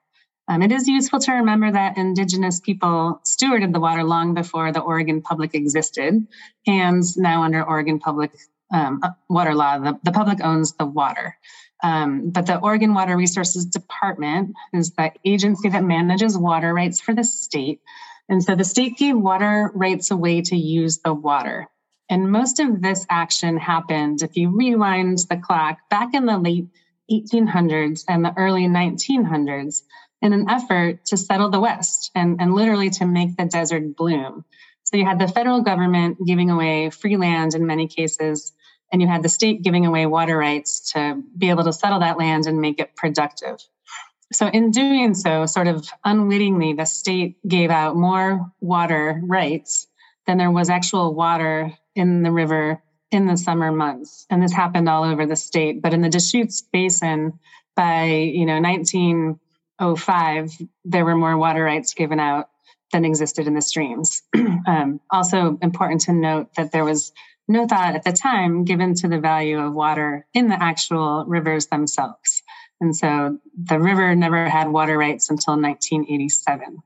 Um, 0.47 0.61
it 0.61 0.71
is 0.71 0.87
useful 0.87 1.19
to 1.19 1.33
remember 1.33 1.71
that 1.71 1.97
Indigenous 1.97 2.59
people 2.59 3.21
stewarded 3.25 3.73
the 3.73 3.79
water 3.79 4.03
long 4.03 4.33
before 4.33 4.71
the 4.71 4.79
Oregon 4.79 5.21
Public 5.21 5.53
existed, 5.53 6.25
and 6.65 7.03
now 7.17 7.43
under 7.43 7.63
Oregon 7.63 7.99
Public 7.99 8.31
um, 8.71 8.99
uh, 9.03 9.09
water 9.29 9.55
law, 9.55 9.77
the, 9.77 9.99
the, 10.03 10.11
public 10.11 10.43
owns 10.43 10.73
the 10.73 10.85
water. 10.85 11.37
Um, 11.83 12.31
but 12.31 12.45
the 12.45 12.57
Oregon 12.57 12.93
Water 12.93 13.15
Resources 13.15 13.65
Department 13.65 14.55
is 14.73 14.91
the 14.91 15.11
agency 15.23 15.69
that 15.69 15.83
manages 15.83 16.37
water 16.37 16.73
rights 16.73 16.99
for 16.99 17.13
the 17.13 17.23
state. 17.23 17.81
And 18.29 18.43
so 18.43 18.55
the 18.55 18.65
state 18.65 18.97
gave 18.97 19.17
water 19.17 19.71
rights 19.73 20.11
away 20.11 20.41
to 20.41 20.57
use 20.57 20.97
the 20.97 21.13
water. 21.13 21.67
And 22.09 22.31
most 22.31 22.59
of 22.59 22.81
this 22.81 23.05
action 23.09 23.57
happened, 23.57 24.21
if 24.21 24.35
you 24.35 24.49
rewind 24.49 25.19
the 25.29 25.37
clock, 25.37 25.77
back 25.89 26.13
in 26.13 26.25
the 26.25 26.37
late 26.37 26.67
1800s 27.11 28.03
and 28.07 28.23
the 28.23 28.33
early 28.35 28.65
1900s 28.65 29.83
in 30.21 30.33
an 30.33 30.49
effort 30.49 31.05
to 31.05 31.17
settle 31.17 31.49
the 31.49 31.59
West 31.59 32.11
and, 32.15 32.41
and 32.41 32.53
literally 32.53 32.89
to 32.89 33.05
make 33.05 33.37
the 33.37 33.45
desert 33.45 33.95
bloom. 33.95 34.45
So 34.83 34.97
you 34.97 35.05
had 35.05 35.19
the 35.19 35.27
federal 35.27 35.61
government 35.61 36.17
giving 36.25 36.49
away 36.49 36.89
free 36.89 37.17
land 37.17 37.53
in 37.55 37.67
many 37.67 37.87
cases, 37.87 38.53
and 38.91 39.01
you 39.01 39.07
had 39.07 39.21
the 39.21 39.29
state 39.29 39.61
giving 39.61 39.85
away 39.85 40.05
water 40.05 40.37
rights 40.37 40.91
to 40.93 41.21
be 41.37 41.49
able 41.49 41.65
to 41.65 41.73
settle 41.73 41.99
that 41.99 42.17
land 42.17 42.45
and 42.45 42.61
make 42.61 42.79
it 42.79 42.95
productive. 42.95 43.57
So, 44.31 44.47
in 44.47 44.71
doing 44.71 45.13
so, 45.13 45.45
sort 45.45 45.67
of 45.67 45.87
unwittingly, 46.03 46.73
the 46.73 46.85
state 46.85 47.37
gave 47.47 47.69
out 47.69 47.95
more 47.95 48.51
water 48.59 49.21
rights 49.23 49.87
than 50.25 50.37
there 50.37 50.51
was 50.51 50.69
actual 50.69 51.13
water 51.13 51.73
in 51.95 52.23
the 52.23 52.31
river 52.31 52.81
in 53.11 53.25
the 53.25 53.37
summer 53.37 53.71
months. 53.71 54.25
And 54.29 54.43
this 54.43 54.51
happened 54.51 54.89
all 54.89 55.03
over 55.03 55.25
the 55.25 55.37
state. 55.37 55.81
But 55.81 55.93
in 55.93 56.01
the 56.01 56.09
Deschutes 56.09 56.61
Basin, 56.61 57.39
by 57.75 58.05
you 58.05 58.45
know 58.45 58.59
19 58.59 59.39
05, 59.81 60.51
there 60.85 61.05
were 61.05 61.15
more 61.15 61.37
water 61.37 61.63
rights 61.63 61.93
given 61.93 62.19
out 62.19 62.49
than 62.91 63.05
existed 63.05 63.47
in 63.47 63.53
the 63.53 63.61
streams. 63.61 64.23
um, 64.67 64.99
also 65.11 65.57
important 65.61 66.01
to 66.01 66.13
note 66.13 66.53
that 66.55 66.71
there 66.71 66.85
was 66.85 67.11
no 67.47 67.65
thought 67.65 67.95
at 67.95 68.03
the 68.03 68.11
time 68.11 68.65
given 68.65 68.93
to 68.95 69.07
the 69.07 69.19
value 69.19 69.59
of 69.59 69.73
water 69.73 70.25
in 70.33 70.47
the 70.47 70.61
actual 70.61 71.25
rivers 71.25 71.67
themselves. 71.67 72.43
And 72.79 72.95
so 72.95 73.39
the 73.57 73.79
river 73.79 74.15
never 74.15 74.47
had 74.47 74.69
water 74.69 74.97
rights 74.97 75.29
until 75.29 75.53
1987. 75.53 76.83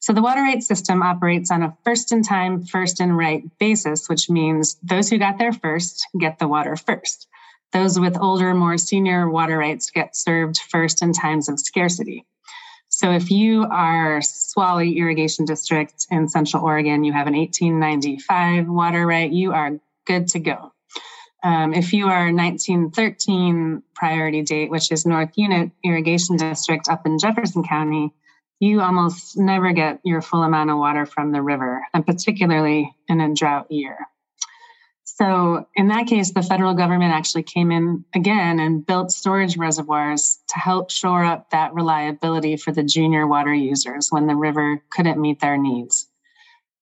So 0.00 0.12
the 0.12 0.22
water 0.22 0.42
rights 0.42 0.66
system 0.66 1.02
operates 1.02 1.50
on 1.50 1.62
a 1.62 1.76
first 1.84 2.12
in 2.12 2.22
time, 2.22 2.64
first 2.64 3.00
in 3.00 3.12
right 3.12 3.44
basis, 3.58 4.08
which 4.08 4.30
means 4.30 4.76
those 4.82 5.10
who 5.10 5.18
got 5.18 5.38
there 5.38 5.52
first 5.52 6.06
get 6.18 6.38
the 6.38 6.48
water 6.48 6.76
first. 6.76 7.28
Those 7.72 8.00
with 8.00 8.18
older, 8.20 8.54
more 8.54 8.78
senior 8.78 9.28
water 9.28 9.58
rights 9.58 9.90
get 9.90 10.16
served 10.16 10.58
first 10.58 11.02
in 11.02 11.12
times 11.12 11.48
of 11.48 11.60
scarcity. 11.60 12.24
So 12.88 13.12
if 13.12 13.30
you 13.30 13.64
are 13.64 14.22
Swalley 14.22 14.98
Irrigation 14.98 15.44
District 15.44 16.06
in 16.10 16.28
Central 16.28 16.64
Oregon, 16.64 17.04
you 17.04 17.12
have 17.12 17.26
an 17.26 17.36
1895 17.36 18.68
water 18.68 19.06
right, 19.06 19.30
you 19.30 19.52
are 19.52 19.78
good 20.06 20.28
to 20.28 20.40
go. 20.40 20.72
Um, 21.44 21.74
if 21.74 21.92
you 21.92 22.06
are 22.06 22.32
1913 22.32 23.82
priority 23.94 24.42
date, 24.42 24.70
which 24.70 24.90
is 24.90 25.06
North 25.06 25.30
Unit 25.36 25.70
Irrigation 25.84 26.36
District 26.36 26.88
up 26.88 27.06
in 27.06 27.18
Jefferson 27.18 27.62
County, 27.62 28.12
you 28.58 28.80
almost 28.80 29.36
never 29.36 29.72
get 29.72 30.00
your 30.04 30.20
full 30.20 30.42
amount 30.42 30.70
of 30.70 30.78
water 30.78 31.06
from 31.06 31.30
the 31.30 31.42
river, 31.42 31.86
and 31.94 32.04
particularly 32.04 32.92
in 33.08 33.20
a 33.20 33.32
drought 33.34 33.70
year. 33.70 34.08
So 35.20 35.66
in 35.74 35.88
that 35.88 36.06
case, 36.06 36.32
the 36.32 36.44
federal 36.44 36.74
government 36.74 37.12
actually 37.12 37.42
came 37.42 37.72
in 37.72 38.04
again 38.14 38.60
and 38.60 38.86
built 38.86 39.10
storage 39.10 39.56
reservoirs 39.56 40.38
to 40.50 40.58
help 40.60 40.92
shore 40.92 41.24
up 41.24 41.50
that 41.50 41.74
reliability 41.74 42.56
for 42.56 42.70
the 42.70 42.84
junior 42.84 43.26
water 43.26 43.52
users 43.52 44.10
when 44.10 44.28
the 44.28 44.36
river 44.36 44.80
couldn't 44.90 45.20
meet 45.20 45.40
their 45.40 45.56
needs. 45.56 46.06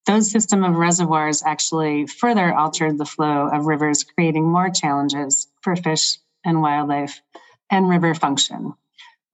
Those 0.05 0.31
system 0.31 0.65
of 0.65 0.77
reservoirs 0.77 1.43
actually 1.43 2.07
further 2.07 2.55
altered 2.55 2.99
the 2.99 3.07
flow 3.07 3.49
of 3.49 3.65
rivers, 3.65 4.05
creating 4.05 4.45
more 4.45 4.69
challenges 4.69 5.49
for 5.63 5.75
fish 5.75 6.19
and 6.45 6.61
wildlife 6.61 7.23
and 7.71 7.89
river 7.89 8.15
function. 8.15 8.75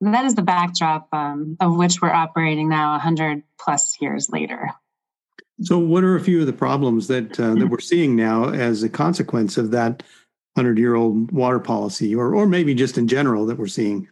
That 0.00 0.26
is 0.26 0.36
the 0.36 0.42
backdrop 0.42 1.08
um, 1.12 1.56
of 1.58 1.76
which 1.76 2.00
we're 2.00 2.12
operating 2.12 2.68
now 2.68 2.92
100 2.92 3.42
plus 3.58 4.00
years 4.00 4.30
later. 4.30 4.70
So, 5.62 5.78
what 5.78 6.04
are 6.04 6.16
a 6.16 6.20
few 6.20 6.40
of 6.40 6.46
the 6.46 6.52
problems 6.52 7.08
that 7.08 7.38
uh, 7.38 7.54
that 7.54 7.68
we're 7.68 7.80
seeing 7.80 8.16
now 8.16 8.48
as 8.48 8.82
a 8.82 8.88
consequence 8.88 9.56
of 9.56 9.70
that 9.70 10.02
hundred-year-old 10.56 11.32
water 11.32 11.60
policy, 11.60 12.14
or 12.14 12.34
or 12.34 12.46
maybe 12.46 12.74
just 12.74 12.98
in 12.98 13.08
general 13.08 13.46
that 13.46 13.58
we're 13.58 13.66
seeing? 13.66 14.08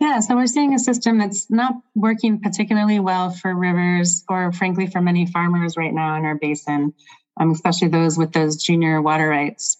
Yeah, 0.00 0.20
so 0.20 0.34
we're 0.34 0.46
seeing 0.46 0.74
a 0.74 0.78
system 0.78 1.18
that's 1.18 1.50
not 1.50 1.74
working 1.94 2.40
particularly 2.40 3.00
well 3.00 3.30
for 3.30 3.54
rivers, 3.54 4.24
or 4.28 4.52
frankly, 4.52 4.86
for 4.86 5.00
many 5.00 5.26
farmers 5.26 5.76
right 5.76 5.94
now 5.94 6.16
in 6.16 6.24
our 6.24 6.34
basin, 6.34 6.92
um, 7.40 7.52
especially 7.52 7.88
those 7.88 8.18
with 8.18 8.32
those 8.32 8.56
junior 8.56 9.00
water 9.00 9.28
rights. 9.28 9.78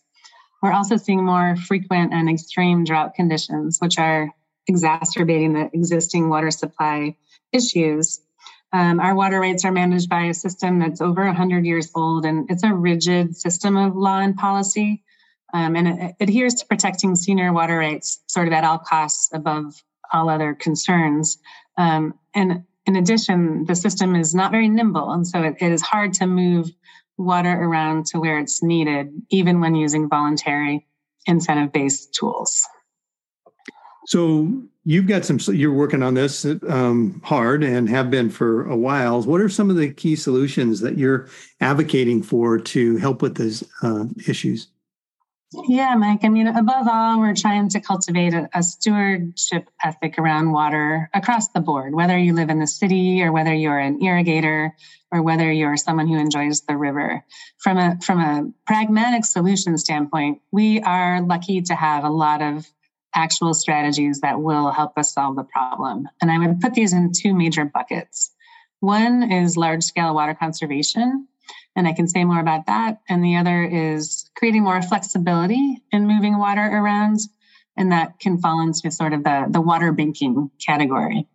We're 0.63 0.73
also 0.73 0.97
seeing 0.97 1.25
more 1.25 1.57
frequent 1.57 2.15
and 2.15 2.31
extreme 2.31 2.85
drought 2.85 3.15
conditions, 3.15 3.79
which 3.79 3.99
are 3.99 4.31
exacerbating 4.69 5.53
the 5.53 5.71
existing 5.73 6.29
water 6.29 6.51
supply 6.51 7.17
issues 7.53 8.21
um, 8.77 9.01
our 9.01 9.15
water 9.15 9.41
rights 9.41 9.65
are 9.65 9.73
managed 9.73 10.11
by 10.11 10.25
a 10.25 10.35
system 10.35 10.79
that's 10.81 11.01
over 11.01 11.25
100 11.25 11.65
years 11.65 11.91
old, 11.95 12.27
and 12.27 12.51
it's 12.51 12.63
a 12.63 12.75
rigid 12.75 13.35
system 13.35 13.75
of 13.75 13.97
law 13.97 14.19
and 14.19 14.37
policy. 14.37 15.03
Um, 15.55 15.77
and 15.77 15.89
it, 15.89 16.17
adheres 16.21 16.57
to 16.57 16.67
protecting 16.67 17.17
senior 17.17 17.55
water 17.55 17.79
rights 17.79 18.21
sort 18.27 18.49
of 18.49 18.53
at 18.53 18.65
all 18.65 18.79
costs 18.79 19.31
above 19.33 19.83
all 20.13 20.29
other 20.29 20.53
concerns. 20.53 21.39
Um, 21.79 22.19
and 22.35 22.65
in 22.85 22.97
addition, 22.97 23.65
the 23.65 23.75
system 23.75 24.15
is 24.15 24.35
not 24.35 24.51
very 24.51 24.69
nimble. 24.69 25.11
And 25.11 25.27
so 25.27 25.43
it, 25.43 25.55
it 25.59 25.73
is 25.73 25.81
hard 25.81 26.13
to 26.15 26.27
move 26.27 26.71
water 27.17 27.51
around 27.51 28.05
to 28.09 28.21
where 28.21 28.39
it's 28.39 28.63
needed, 28.63 29.11
even 29.31 29.59
when 29.59 29.75
using 29.75 30.11
voluntary 30.11 30.87
incentive 31.25 31.73
based 31.73 32.13
tools. 32.13 32.69
So 34.07 34.63
you've 34.85 35.09
got 35.09 35.25
some. 35.25 35.39
You're 35.55 35.73
working 35.73 36.03
on 36.03 36.15
this 36.15 36.47
um, 36.69 37.21
hard 37.25 37.65
and 37.65 37.89
have 37.89 38.11
been 38.11 38.31
for 38.31 38.67
a 38.69 38.77
while. 38.77 39.23
What 39.23 39.41
are 39.41 39.49
some 39.49 39.69
of 39.69 39.77
the 39.77 39.93
key 39.93 40.17
solutions 40.17 40.81
that 40.81 40.97
you're 40.97 41.29
advocating 41.61 42.23
for 42.23 42.59
to 42.59 42.97
help 42.99 43.21
with 43.21 43.37
these 43.37 43.65
uh, 43.83 44.05
issues? 44.27 44.69
Yeah, 45.69 45.95
Mike. 45.95 46.25
I 46.25 46.29
mean, 46.29 46.49
above 46.49 46.87
all, 46.89 47.21
we're 47.21 47.35
trying 47.35 47.69
to 47.71 47.81
cultivate 47.81 48.35
a, 48.35 48.49
a, 48.53 48.63
stewardship 48.63 49.71
ethic 49.83 50.19
around 50.19 50.51
water 50.51 51.09
across 51.15 51.49
the 51.49 51.61
board, 51.61 51.95
whether 51.95 52.19
you 52.19 52.35
live 52.35 52.51
in 52.51 52.59
the 52.59 52.67
city 52.67 53.23
or 53.23 53.33
whether 53.33 53.55
you're 53.55 53.79
an 53.79 54.01
irrigator 54.01 54.73
or 55.13 55.23
whether 55.23 55.51
you're 55.51 55.77
someone 55.77 56.09
who 56.09 56.19
enjoys 56.19 56.63
the 56.63 56.77
river. 56.77 57.25
From 57.59 57.79
a 57.79 57.97
from 58.03 58.21
a 58.21 58.51
pragmatic 58.67 59.25
solution 59.25 59.79
standpoint, 59.79 60.41
we 60.51 60.81
are 60.81 61.23
lucky 61.23 61.63
to 61.63 61.75
have 61.75 62.05
a 62.05 62.11
lot 62.11 62.43
of 62.43 62.67
actual 63.17 63.55
strategies 63.55 64.21
that 64.21 64.41
will 64.41 64.71
help 64.71 64.97
us 64.97 65.13
solve 65.13 65.35
the 65.35 65.43
problem. 65.45 66.09
And 66.21 66.31
I 66.31 66.39
would 66.39 66.61
put 66.61 66.75
these 66.75 66.93
in 66.93 67.13
two 67.13 67.35
major 67.35 67.65
buckets. 67.65 68.31
One 68.81 69.33
is 69.33 69.57
large 69.57 69.83
scale 69.83 70.15
water 70.15 70.35
conservation, 70.35 71.27
and 71.75 71.89
I 71.89 71.93
can 71.93 72.07
say 72.07 72.25
more 72.25 72.41
about 72.41 72.67
that. 72.67 73.01
And 73.09 73.25
the 73.25 73.37
other 73.37 73.65
is 73.65 74.31
creating 74.37 74.63
more 74.63 74.81
flexibility 74.83 75.83
in 75.91 76.07
moving 76.07 76.39
water 76.39 76.61
around, 76.61 77.21
and 77.77 77.91
that 77.91 78.21
can 78.21 78.39
fall 78.39 78.61
into 78.61 78.91
sort 78.91 79.15
of 79.15 79.25
the, 79.25 79.47
the 79.49 79.61
water 79.61 79.93
banking 79.93 80.51
category. 80.65 81.27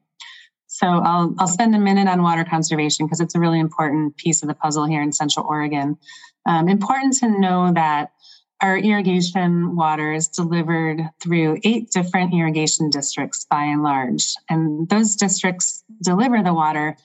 So 0.67 0.87
I'll, 0.87 1.35
I'll 1.37 1.47
spend 1.47 1.75
a 1.75 1.79
minute 1.79 2.07
on 2.07 2.23
water 2.23 2.45
conservation 2.45 3.05
because 3.05 3.19
it's 3.19 3.35
a 3.35 3.39
really 3.39 3.59
important 3.59 4.15
piece 4.15 4.41
of 4.41 4.47
the 4.47 4.55
puzzle 4.55 4.85
here 4.85 5.01
in 5.01 5.11
Central 5.11 5.45
Oregon. 5.45 5.97
Um, 6.45 6.69
important 6.69 7.17
to 7.17 7.27
know 7.27 7.73
that 7.73 8.13
our 8.61 8.77
irrigation 8.77 9.75
water 9.75 10.13
is 10.13 10.27
delivered 10.27 11.09
through 11.19 11.59
eight 11.63 11.89
different 11.89 12.33
irrigation 12.33 12.89
districts 12.89 13.45
by 13.49 13.63
and 13.63 13.81
large. 13.81 14.35
And 14.49 14.87
those 14.87 15.15
districts 15.15 15.83
deliver 16.01 16.43
the 16.43 16.53
water 16.53 16.95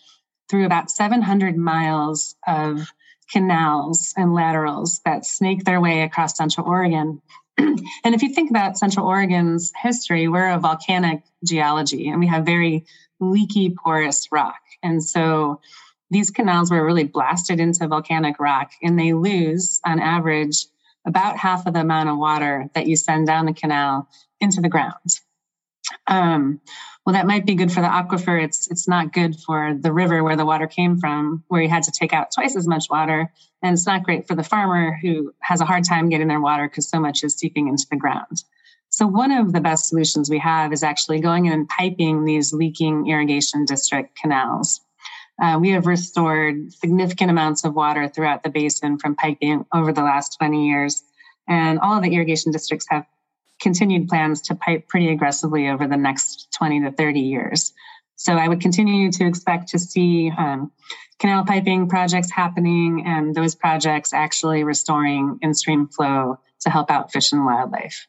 through 0.48 0.66
about 0.66 0.90
700 0.90 1.56
miles 1.56 2.36
of 2.46 2.92
canals 3.32 4.12
and 4.16 4.34
laterals 4.34 5.00
that 5.04 5.24
snake 5.24 5.64
their 5.64 5.80
way 5.80 6.02
across 6.02 6.36
Central 6.36 6.66
Oregon. 6.66 7.20
and 7.58 8.14
if 8.14 8.22
you 8.22 8.28
think 8.28 8.50
about 8.50 8.78
Central 8.78 9.06
Oregon's 9.06 9.72
history, 9.82 10.28
we're 10.28 10.50
a 10.50 10.58
volcanic 10.58 11.22
geology 11.44 12.08
and 12.08 12.20
we 12.20 12.26
have 12.26 12.44
very 12.44 12.84
leaky, 13.18 13.70
porous 13.70 14.28
rock. 14.30 14.60
And 14.82 15.02
so 15.02 15.60
these 16.10 16.30
canals 16.30 16.70
were 16.70 16.84
really 16.84 17.04
blasted 17.04 17.58
into 17.58 17.88
volcanic 17.88 18.38
rock 18.38 18.72
and 18.82 18.98
they 18.98 19.14
lose, 19.14 19.80
on 19.84 19.98
average, 19.98 20.66
about 21.06 21.38
half 21.38 21.66
of 21.66 21.74
the 21.74 21.80
amount 21.80 22.08
of 22.08 22.18
water 22.18 22.68
that 22.74 22.86
you 22.86 22.96
send 22.96 23.26
down 23.26 23.46
the 23.46 23.52
canal 23.52 24.08
into 24.40 24.60
the 24.60 24.68
ground. 24.68 25.20
Um, 26.06 26.60
well, 27.04 27.14
that 27.14 27.26
might 27.26 27.46
be 27.46 27.54
good 27.54 27.70
for 27.70 27.80
the 27.80 27.86
aquifer. 27.86 28.42
It's 28.42 28.68
it's 28.68 28.88
not 28.88 29.12
good 29.12 29.36
for 29.38 29.74
the 29.78 29.92
river 29.92 30.24
where 30.24 30.36
the 30.36 30.44
water 30.44 30.66
came 30.66 30.98
from, 30.98 31.44
where 31.46 31.62
you 31.62 31.68
had 31.68 31.84
to 31.84 31.92
take 31.92 32.12
out 32.12 32.32
twice 32.32 32.56
as 32.56 32.66
much 32.66 32.90
water, 32.90 33.32
and 33.62 33.72
it's 33.72 33.86
not 33.86 34.02
great 34.02 34.26
for 34.26 34.34
the 34.34 34.42
farmer 34.42 34.98
who 35.00 35.32
has 35.40 35.60
a 35.60 35.64
hard 35.64 35.84
time 35.84 36.08
getting 36.08 36.26
their 36.26 36.40
water 36.40 36.68
because 36.68 36.88
so 36.88 36.98
much 36.98 37.22
is 37.22 37.34
seeping 37.34 37.68
into 37.68 37.86
the 37.88 37.96
ground. 37.96 38.42
So 38.88 39.06
one 39.06 39.30
of 39.30 39.52
the 39.52 39.60
best 39.60 39.88
solutions 39.88 40.30
we 40.30 40.38
have 40.38 40.72
is 40.72 40.82
actually 40.82 41.20
going 41.20 41.46
in 41.46 41.52
and 41.52 41.68
piping 41.68 42.24
these 42.24 42.52
leaking 42.52 43.08
irrigation 43.08 43.64
district 43.64 44.16
canals. 44.16 44.80
Uh, 45.40 45.58
we 45.60 45.70
have 45.70 45.86
restored 45.86 46.72
significant 46.72 47.30
amounts 47.30 47.64
of 47.64 47.74
water 47.74 48.08
throughout 48.08 48.42
the 48.42 48.50
basin 48.50 48.98
from 48.98 49.14
piping 49.14 49.66
over 49.74 49.92
the 49.92 50.02
last 50.02 50.36
20 50.38 50.68
years. 50.68 51.02
And 51.48 51.78
all 51.78 51.96
of 51.96 52.02
the 52.02 52.14
irrigation 52.14 52.52
districts 52.52 52.86
have 52.90 53.06
continued 53.60 54.08
plans 54.08 54.40
to 54.42 54.54
pipe 54.54 54.88
pretty 54.88 55.08
aggressively 55.08 55.68
over 55.68 55.86
the 55.86 55.96
next 55.96 56.48
20 56.56 56.82
to 56.82 56.92
30 56.92 57.20
years. 57.20 57.72
So 58.16 58.34
I 58.34 58.48
would 58.48 58.60
continue 58.60 59.12
to 59.12 59.26
expect 59.26 59.68
to 59.68 59.78
see 59.78 60.32
um, 60.36 60.72
canal 61.18 61.44
piping 61.44 61.88
projects 61.88 62.30
happening 62.30 63.04
and 63.06 63.34
those 63.34 63.54
projects 63.54 64.12
actually 64.12 64.64
restoring 64.64 65.38
in 65.42 65.54
stream 65.54 65.86
flow 65.88 66.38
to 66.60 66.70
help 66.70 66.90
out 66.90 67.12
fish 67.12 67.32
and 67.32 67.44
wildlife. 67.44 68.06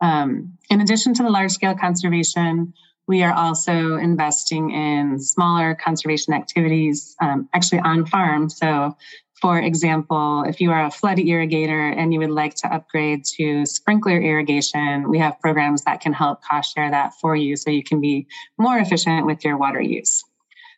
Um, 0.00 0.56
in 0.70 0.80
addition 0.80 1.14
to 1.14 1.22
the 1.22 1.30
large 1.30 1.52
scale 1.52 1.74
conservation, 1.74 2.72
we 3.10 3.24
are 3.24 3.32
also 3.32 3.96
investing 3.96 4.70
in 4.70 5.18
smaller 5.18 5.74
conservation 5.74 6.32
activities, 6.32 7.16
um, 7.20 7.48
actually 7.52 7.80
on 7.80 8.06
farm. 8.06 8.48
So, 8.48 8.96
for 9.40 9.58
example, 9.58 10.44
if 10.46 10.60
you 10.60 10.70
are 10.70 10.86
a 10.86 10.92
flood 10.92 11.18
irrigator 11.18 11.92
and 11.98 12.12
you 12.12 12.20
would 12.20 12.30
like 12.30 12.54
to 12.56 12.72
upgrade 12.72 13.24
to 13.36 13.66
sprinkler 13.66 14.20
irrigation, 14.20 15.10
we 15.10 15.18
have 15.18 15.40
programs 15.40 15.82
that 15.82 16.00
can 16.00 16.12
help 16.12 16.40
cost 16.48 16.72
share 16.72 16.88
that 16.88 17.12
for 17.20 17.34
you 17.34 17.56
so 17.56 17.68
you 17.68 17.82
can 17.82 18.00
be 18.00 18.28
more 18.58 18.78
efficient 18.78 19.26
with 19.26 19.44
your 19.44 19.56
water 19.56 19.80
use. 19.80 20.22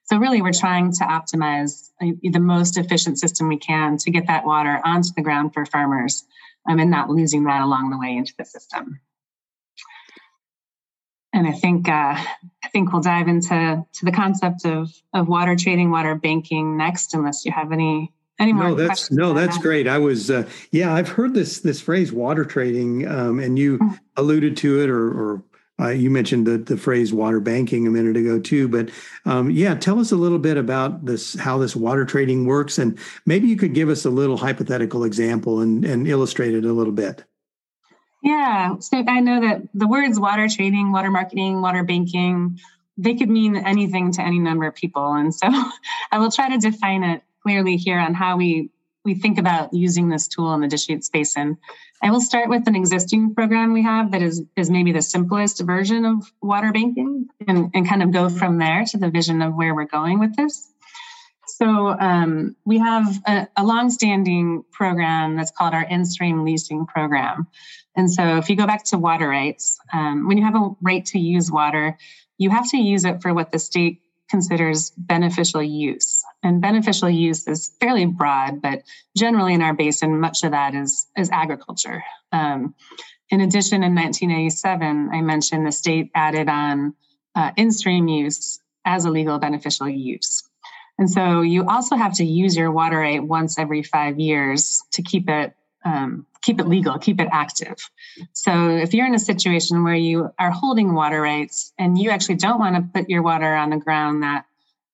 So, 0.05 0.17
really, 0.17 0.41
we're 0.41 0.53
trying 0.53 0.91
to 0.93 1.05
optimize 1.05 1.91
uh, 2.01 2.13
the 2.23 2.41
most 2.41 2.79
efficient 2.79 3.19
system 3.19 3.47
we 3.49 3.59
can 3.59 3.99
to 3.99 4.11
get 4.11 4.27
that 4.29 4.47
water 4.47 4.81
onto 4.87 5.11
the 5.15 5.23
ground 5.23 5.53
for 5.53 5.67
farmers 5.67 6.25
um, 6.67 6.79
and 6.79 6.91
not 6.91 7.11
losing 7.11 7.45
that 7.45 7.61
along 7.61 7.91
the 7.91 7.99
way 7.99 8.17
into 8.17 8.33
the 8.39 8.47
system 8.47 9.03
and 11.33 11.47
I 11.47 11.53
think 11.53 11.89
uh, 11.89 12.17
I 12.65 12.69
think 12.73 12.93
we'll 12.93 13.03
dive 13.03 13.29
into 13.29 13.85
to 13.93 14.05
the 14.05 14.13
concept 14.13 14.65
of 14.65 14.93
of 15.13 15.29
water 15.29 15.57
trading, 15.57 15.91
water 15.91 16.15
banking 16.15 16.77
next, 16.77 17.15
unless 17.15 17.45
you 17.45 17.53
have 17.53 17.73
any 17.73 18.13
any 18.39 18.53
more. 18.53 18.71
No, 18.71 18.75
that's 18.75 19.11
no, 19.11 19.33
that's 19.33 19.57
that. 19.57 19.63
great. 19.63 19.89
I 19.89 19.99
was 19.99 20.31
uh, 20.31 20.49
yeah, 20.71 20.95
I've 20.95 21.09
heard 21.09 21.35
this 21.35 21.61
this 21.61 21.81
phrase 21.81 22.13
water 22.13 22.45
trading, 22.45 23.07
um, 23.07 23.39
and 23.39 23.59
you 23.59 23.79
mm-hmm. 23.79 23.95
alluded 24.17 24.57
to 24.59 24.81
it, 24.81 24.91
or, 24.91 25.09
or 25.09 25.43
uh, 25.81 25.89
you 25.89 26.11
mentioned 26.11 26.47
the 26.47 26.59
the 26.59 26.77
phrase 26.77 27.13
water 27.13 27.41
banking 27.41 27.87
a 27.87 27.91
minute 27.91 28.17
ago 28.17 28.39
too. 28.39 28.69
But 28.69 28.91
um, 29.25 29.51
yeah, 29.51 29.75
tell 29.75 29.99
us 29.99 30.13
a 30.13 30.17
little 30.17 30.39
bit 30.39 30.57
about 30.57 31.07
this, 31.07 31.35
how 31.35 31.59
this 31.59 31.75
water 31.75 32.05
trading 32.05 32.47
works, 32.47 32.79
and 32.79 32.99
maybe 33.27 33.49
you 33.49 33.57
could 33.57 33.75
give 33.75 33.89
us 33.89 34.05
a 34.05 34.11
little 34.11 34.37
hypothetical 34.37 35.05
example 35.05 35.61
and 35.61 35.85
and 35.85 36.07
illustrate 36.07 36.55
it 36.55 36.65
a 36.65 36.73
little 36.73 36.93
bit. 36.93 37.25
Yeah. 38.23 38.79
So 38.79 39.03
I 39.07 39.21
know 39.21 39.41
that 39.41 39.63
the 39.75 39.89
words 39.89 40.19
water 40.19 40.49
trading, 40.49 40.93
water 40.93 41.11
marketing, 41.11 41.61
water 41.61 41.83
banking, 41.83 42.61
they 42.97 43.15
could 43.15 43.29
mean 43.29 43.57
anything 43.57 44.13
to 44.13 44.23
any 44.23 44.39
number 44.39 44.67
of 44.67 44.75
people. 44.75 45.13
And 45.15 45.35
so 45.35 45.49
I 46.13 46.19
will 46.19 46.31
try 46.31 46.51
to 46.51 46.59
define 46.59 47.03
it 47.03 47.23
clearly 47.43 47.77
here 47.77 47.99
on 47.99 48.15
how 48.15 48.37
we 48.37 48.71
we 49.05 49.15
think 49.15 49.37
about 49.37 49.75
using 49.75 50.09
this 50.09 50.29
tool 50.29 50.55
in 50.55 50.61
the 50.61 50.69
Deschutes 50.69 51.09
Basin. 51.09 51.59
I 52.05 52.13
will 52.13 52.21
start 52.21 52.49
with 52.49 52.69
an 52.69 52.77
existing 52.77 53.35
program 53.35 53.73
we 53.73 53.83
have 53.83 54.13
that 54.13 54.23
is 54.23 54.43
is 54.57 54.71
maybe 54.71 54.93
the 54.93 55.03
simplest 55.03 55.61
version 55.61 56.05
of 56.05 56.25
water 56.41 56.71
banking 56.73 57.27
and, 57.49 57.71
and 57.75 57.89
kind 57.89 58.05
of 58.05 58.13
go 58.13 58.29
from 58.29 58.59
there 58.59 58.85
to 58.87 58.99
the 58.99 59.11
vision 59.11 59.43
of 59.43 59.55
where 59.55 59.75
we're 59.75 59.87
going 59.87 60.21
with 60.21 60.37
this. 60.37 60.69
So 61.47 61.89
um, 61.89 62.57
we 62.65 62.79
have 62.79 63.21
a, 63.27 63.49
a 63.57 63.65
longstanding 63.65 64.65
program 64.73 65.37
that's 65.37 65.51
called 65.51 65.75
our 65.75 65.85
in-stream 65.85 66.45
leasing 66.45 66.87
program. 66.87 67.47
And 67.95 68.11
so 68.11 68.39
if 68.39 68.49
you 68.49 68.57
go 68.57 68.67
back 68.67 68.85
to 68.85 68.99
water 68.99 69.29
rights, 69.29 69.79
um, 69.93 70.27
when 70.27 70.39
you 70.39 70.45
have 70.45 70.57
a 70.57 70.71
right 70.81 71.05
to 71.07 71.19
use 71.19 71.51
water, 71.51 71.99
you 72.39 72.51
have 72.51 72.69
to 72.71 72.79
use 72.79 73.05
it 73.05 73.23
for 73.23 73.35
what 73.35 73.53
the 73.53 73.59
state 73.59 74.01
considers 74.31 74.91
beneficial 74.97 75.63
use. 75.63 76.25
And 76.43 76.63
beneficial 76.63 77.11
use 77.11 77.47
is 77.47 77.71
fairly 77.81 78.07
broad, 78.07 78.63
but 78.63 78.83
generally 79.17 79.53
in 79.53 79.61
our 79.61 79.75
basin, 79.75 80.21
much 80.21 80.43
of 80.43 80.53
that 80.53 80.75
is, 80.75 81.07
is 81.17 81.31
agriculture. 81.31 82.03
Um, 82.33 82.75
in 83.31 83.43
addition, 83.43 83.83
in 83.83 83.95
1987, 83.95 85.11
I 85.13 85.21
mentioned 85.21 85.67
the 85.67 85.73
state 85.73 86.11
added 86.15 86.49
on 86.49 86.95
uh, 87.35 87.51
in-stream 87.57 88.09
use 88.09 88.61
as 88.85 89.05
a 89.05 89.11
legal 89.11 89.39
beneficial 89.39 89.89
use. 89.89 90.43
And 90.99 91.11
so 91.11 91.41
you 91.41 91.69
also 91.69 91.97
have 91.97 92.15
to 92.15 92.25
use 92.25 92.57
your 92.57 92.71
water 92.71 92.99
right 92.99 93.23
once 93.23 93.59
every 93.59 93.83
five 93.83 94.19
years 94.19 94.83
to 94.93 95.03
keep 95.03 95.29
it 95.29 95.55
um, 95.85 96.27
keep 96.43 96.61
it 96.61 96.67
legal, 96.69 96.99
keep 96.99 97.21
it 97.21 97.29
active. 97.33 97.77
So 98.33 98.69
if 98.69 98.93
you're 98.95 99.07
in 99.07 99.15
a 99.15 99.19
situation 99.19 99.85
where 99.85 99.95
you 99.95 100.31
are 100.39 100.51
holding 100.51 100.95
water 100.95 101.21
rights 101.21 101.73
and 101.79 101.99
you 101.99 102.11
actually 102.11 102.37
don't 102.37 102.59
want 102.59 102.77
to 102.77 102.83
put 102.93 103.09
your 103.09 103.23
water 103.23 103.55
on 103.55 103.71
the 103.71 103.77
ground 103.77 104.23
that 104.23 104.45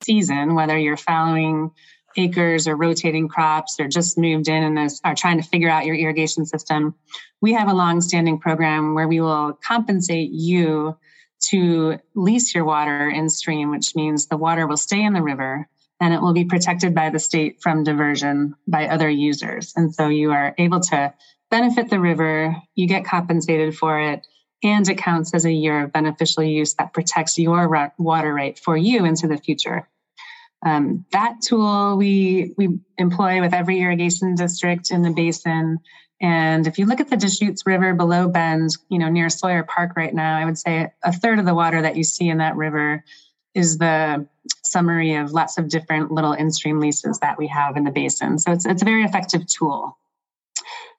season, 0.03 0.55
whether 0.55 0.79
you're 0.79 0.97
following 0.97 1.71
acres 2.17 2.67
or 2.67 2.77
rotating 2.77 3.29
crops 3.29 3.79
or 3.79 3.89
just 3.89 4.19
moved 4.19 4.49
in 4.49 4.63
and 4.63 4.91
are 5.05 5.15
trying 5.15 5.41
to 5.41 5.49
figure 5.49 5.71
out 5.71 5.87
your 5.87 5.95
irrigation 5.95 6.45
system, 6.45 6.95
we 7.41 7.53
have 7.53 7.69
a 7.69 7.75
long-standing 7.75 8.39
program 8.39 8.95
where 8.95 9.09
we 9.09 9.21
will 9.21 9.59
compensate 9.65 10.31
you 10.31 10.97
to 11.41 11.99
lease 12.15 12.55
your 12.55 12.65
water 12.65 13.09
in 13.09 13.29
stream, 13.29 13.71
which 13.71 13.95
means 13.95 14.27
the 14.27 14.37
water 14.37 14.67
will 14.67 14.77
stay 14.77 15.03
in 15.03 15.13
the 15.13 15.23
river 15.23 15.69
and 16.01 16.15
it 16.15 16.21
will 16.21 16.33
be 16.33 16.45
protected 16.45 16.95
by 16.95 17.11
the 17.11 17.19
state 17.19 17.61
from 17.61 17.85
diversion 17.85 18.55
by 18.67 18.89
other 18.89 19.09
users. 19.09 19.73
And 19.77 19.95
so 19.95 20.09
you 20.09 20.31
are 20.33 20.55
able 20.59 20.81
to 20.81 21.13
benefit 21.51 21.91
the 21.91 22.01
river, 22.01 22.57
you 22.75 22.87
get 22.87 23.05
compensated 23.05 23.77
for 23.77 24.01
it, 24.01 24.27
and 24.63 24.89
it 24.89 24.99
counts 24.99 25.35
as 25.35 25.45
a 25.45 25.53
year 25.53 25.85
of 25.85 25.93
beneficial 25.93 26.43
use 26.43 26.75
that 26.75 26.93
protects 26.93 27.39
your 27.39 27.93
water 27.99 28.35
right 28.35 28.59
for 28.59 28.77
you 28.77 29.05
into 29.05 29.29
the 29.29 29.39
future. 29.39 29.89
Um, 30.65 31.07
that 31.13 31.37
tool 31.41 31.97
we 31.97 32.53
we 32.57 32.81
employ 32.97 33.41
with 33.41 33.55
every 33.55 33.81
irrigation 33.81 34.35
district 34.35 34.91
in 34.91 35.03
the 35.03 35.13
basin. 35.13 35.79
And 36.21 36.67
if 36.67 36.79
you 36.79 36.87
look 36.87 36.99
at 36.99 37.09
the 37.09 37.17
Deschutes 37.17 37.65
River 37.65 37.95
below 37.95 38.29
Bend, 38.29 38.71
you 38.89 38.99
know, 38.99 39.09
near 39.09 39.29
Sawyer 39.31 39.63
Park 39.63 39.93
right 39.97 40.13
now, 40.13 40.37
I 40.37 40.45
would 40.45 40.59
say 40.59 40.91
a 41.05 41.13
third 41.13 41.39
of 41.39 41.45
the 41.45 41.55
water 41.55 41.81
that 41.81 41.95
you 41.95 42.03
see 42.03 42.29
in 42.29 42.39
that 42.39 42.57
river 42.57 43.05
is 43.55 43.79
the 43.79 44.27
summary 44.65 45.17
of 45.17 45.33
lots 45.33 45.59
of 45.59 45.69
different 45.69 46.11
little 46.11 46.33
in-stream 46.33 46.81
leases 46.81 47.19
that 47.21 47.39
we 47.39 47.47
have 47.49 47.77
in 47.77 47.85
the 47.85 47.91
basin. 47.91 48.39
So 48.39 48.53
it's 48.53 48.67
it's 48.67 48.83
a 48.83 48.85
very 48.85 49.05
effective 49.05 49.47
tool. 49.47 49.99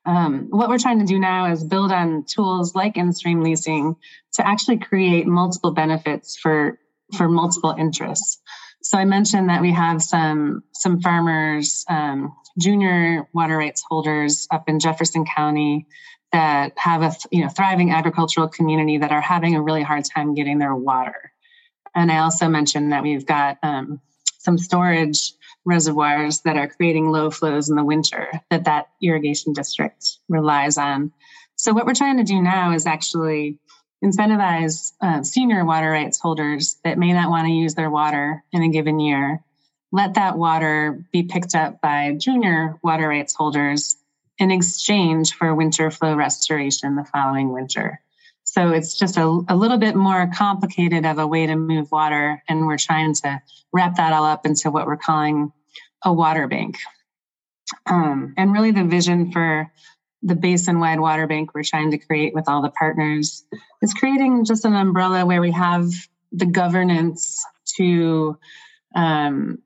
Um, 0.05 0.47
what 0.49 0.69
we're 0.69 0.79
trying 0.79 0.99
to 0.99 1.05
do 1.05 1.19
now 1.19 1.51
is 1.51 1.63
build 1.63 1.91
on 1.91 2.23
tools 2.23 2.73
like 2.73 2.97
in-stream 2.97 3.41
leasing 3.41 3.95
to 4.33 4.47
actually 4.47 4.79
create 4.79 5.27
multiple 5.27 5.71
benefits 5.71 6.37
for 6.37 6.79
for 7.15 7.27
multiple 7.27 7.75
interests. 7.77 8.41
So 8.81 8.97
I 8.97 9.05
mentioned 9.05 9.49
that 9.49 9.61
we 9.61 9.73
have 9.73 10.01
some 10.01 10.63
some 10.73 11.01
farmers, 11.01 11.85
um, 11.89 12.33
junior 12.57 13.27
water 13.33 13.57
rights 13.57 13.83
holders 13.87 14.47
up 14.51 14.69
in 14.69 14.79
Jefferson 14.79 15.25
County 15.25 15.85
that 16.31 16.73
have 16.77 17.01
a 17.01 17.13
you 17.31 17.43
know 17.43 17.49
thriving 17.49 17.91
agricultural 17.91 18.47
community 18.47 18.97
that 18.97 19.11
are 19.11 19.21
having 19.21 19.55
a 19.55 19.61
really 19.61 19.83
hard 19.83 20.05
time 20.05 20.33
getting 20.33 20.59
their 20.59 20.75
water. 20.75 21.28
And 21.99 22.09
I 22.09 22.19
also 22.19 22.47
mentioned 22.47 22.93
that 22.93 23.03
we've 23.03 23.25
got 23.25 23.57
um, 23.61 23.99
some 24.37 24.57
storage 24.57 25.33
reservoirs 25.65 26.39
that 26.41 26.55
are 26.55 26.69
creating 26.69 27.11
low 27.11 27.29
flows 27.29 27.69
in 27.69 27.75
the 27.75 27.83
winter 27.83 28.31
that 28.49 28.63
that 28.63 28.87
irrigation 29.03 29.51
district 29.51 30.17
relies 30.29 30.77
on. 30.77 31.11
So 31.57 31.73
what 31.73 31.85
we're 31.85 31.93
trying 31.93 32.15
to 32.15 32.23
do 32.23 32.41
now 32.41 32.71
is 32.71 32.85
actually 32.85 33.59
incentivize 34.01 34.93
uh, 35.01 35.23
senior 35.23 35.65
water 35.65 35.91
rights 35.91 36.21
holders 36.21 36.77
that 36.85 36.97
may 36.97 37.11
not 37.11 37.29
want 37.29 37.47
to 37.47 37.53
use 37.53 37.75
their 37.75 37.89
water 37.89 38.45
in 38.53 38.63
a 38.63 38.69
given 38.69 39.01
year. 39.01 39.43
Let 39.91 40.13
that 40.13 40.37
water 40.37 41.03
be 41.11 41.23
picked 41.23 41.53
up 41.53 41.81
by 41.81 42.15
junior 42.17 42.79
water 42.81 43.09
rights 43.09 43.35
holders 43.35 43.97
in 44.37 44.51
exchange 44.51 45.33
for 45.33 45.53
winter 45.53 45.91
flow 45.91 46.15
restoration 46.15 46.95
the 46.95 47.03
following 47.03 47.51
winter. 47.51 47.99
So 48.51 48.71
it's 48.71 48.97
just 48.97 49.15
a, 49.17 49.41
a 49.47 49.55
little 49.55 49.77
bit 49.77 49.95
more 49.95 50.27
complicated 50.33 51.05
of 51.05 51.19
a 51.19 51.27
way 51.27 51.45
to 51.45 51.55
move 51.55 51.91
water. 51.91 52.41
And 52.49 52.65
we're 52.65 52.79
trying 52.79 53.13
to 53.15 53.39
wrap 53.71 53.97
that 53.97 54.11
all 54.11 54.25
up 54.25 54.43
into 54.43 54.71
what 54.71 54.87
we're 54.87 54.97
calling 54.97 55.51
a 56.03 56.11
water 56.11 56.47
bank. 56.47 56.77
Um, 57.85 58.33
and 58.37 58.51
really, 58.51 58.71
the 58.71 58.83
vision 58.83 59.31
for 59.31 59.71
the 60.23 60.35
basin 60.35 60.79
wide 60.79 60.99
water 60.99 61.27
bank 61.27 61.53
we're 61.53 61.63
trying 61.63 61.91
to 61.91 61.99
create 61.99 62.33
with 62.33 62.49
all 62.49 62.63
the 62.63 62.71
partners 62.71 63.45
is 63.83 63.93
creating 63.93 64.43
just 64.45 64.65
an 64.65 64.73
umbrella 64.73 65.25
where 65.25 65.41
we 65.41 65.51
have 65.51 65.87
the 66.31 66.47
governance 66.47 67.45
to 67.77 68.35
um, 68.95 69.59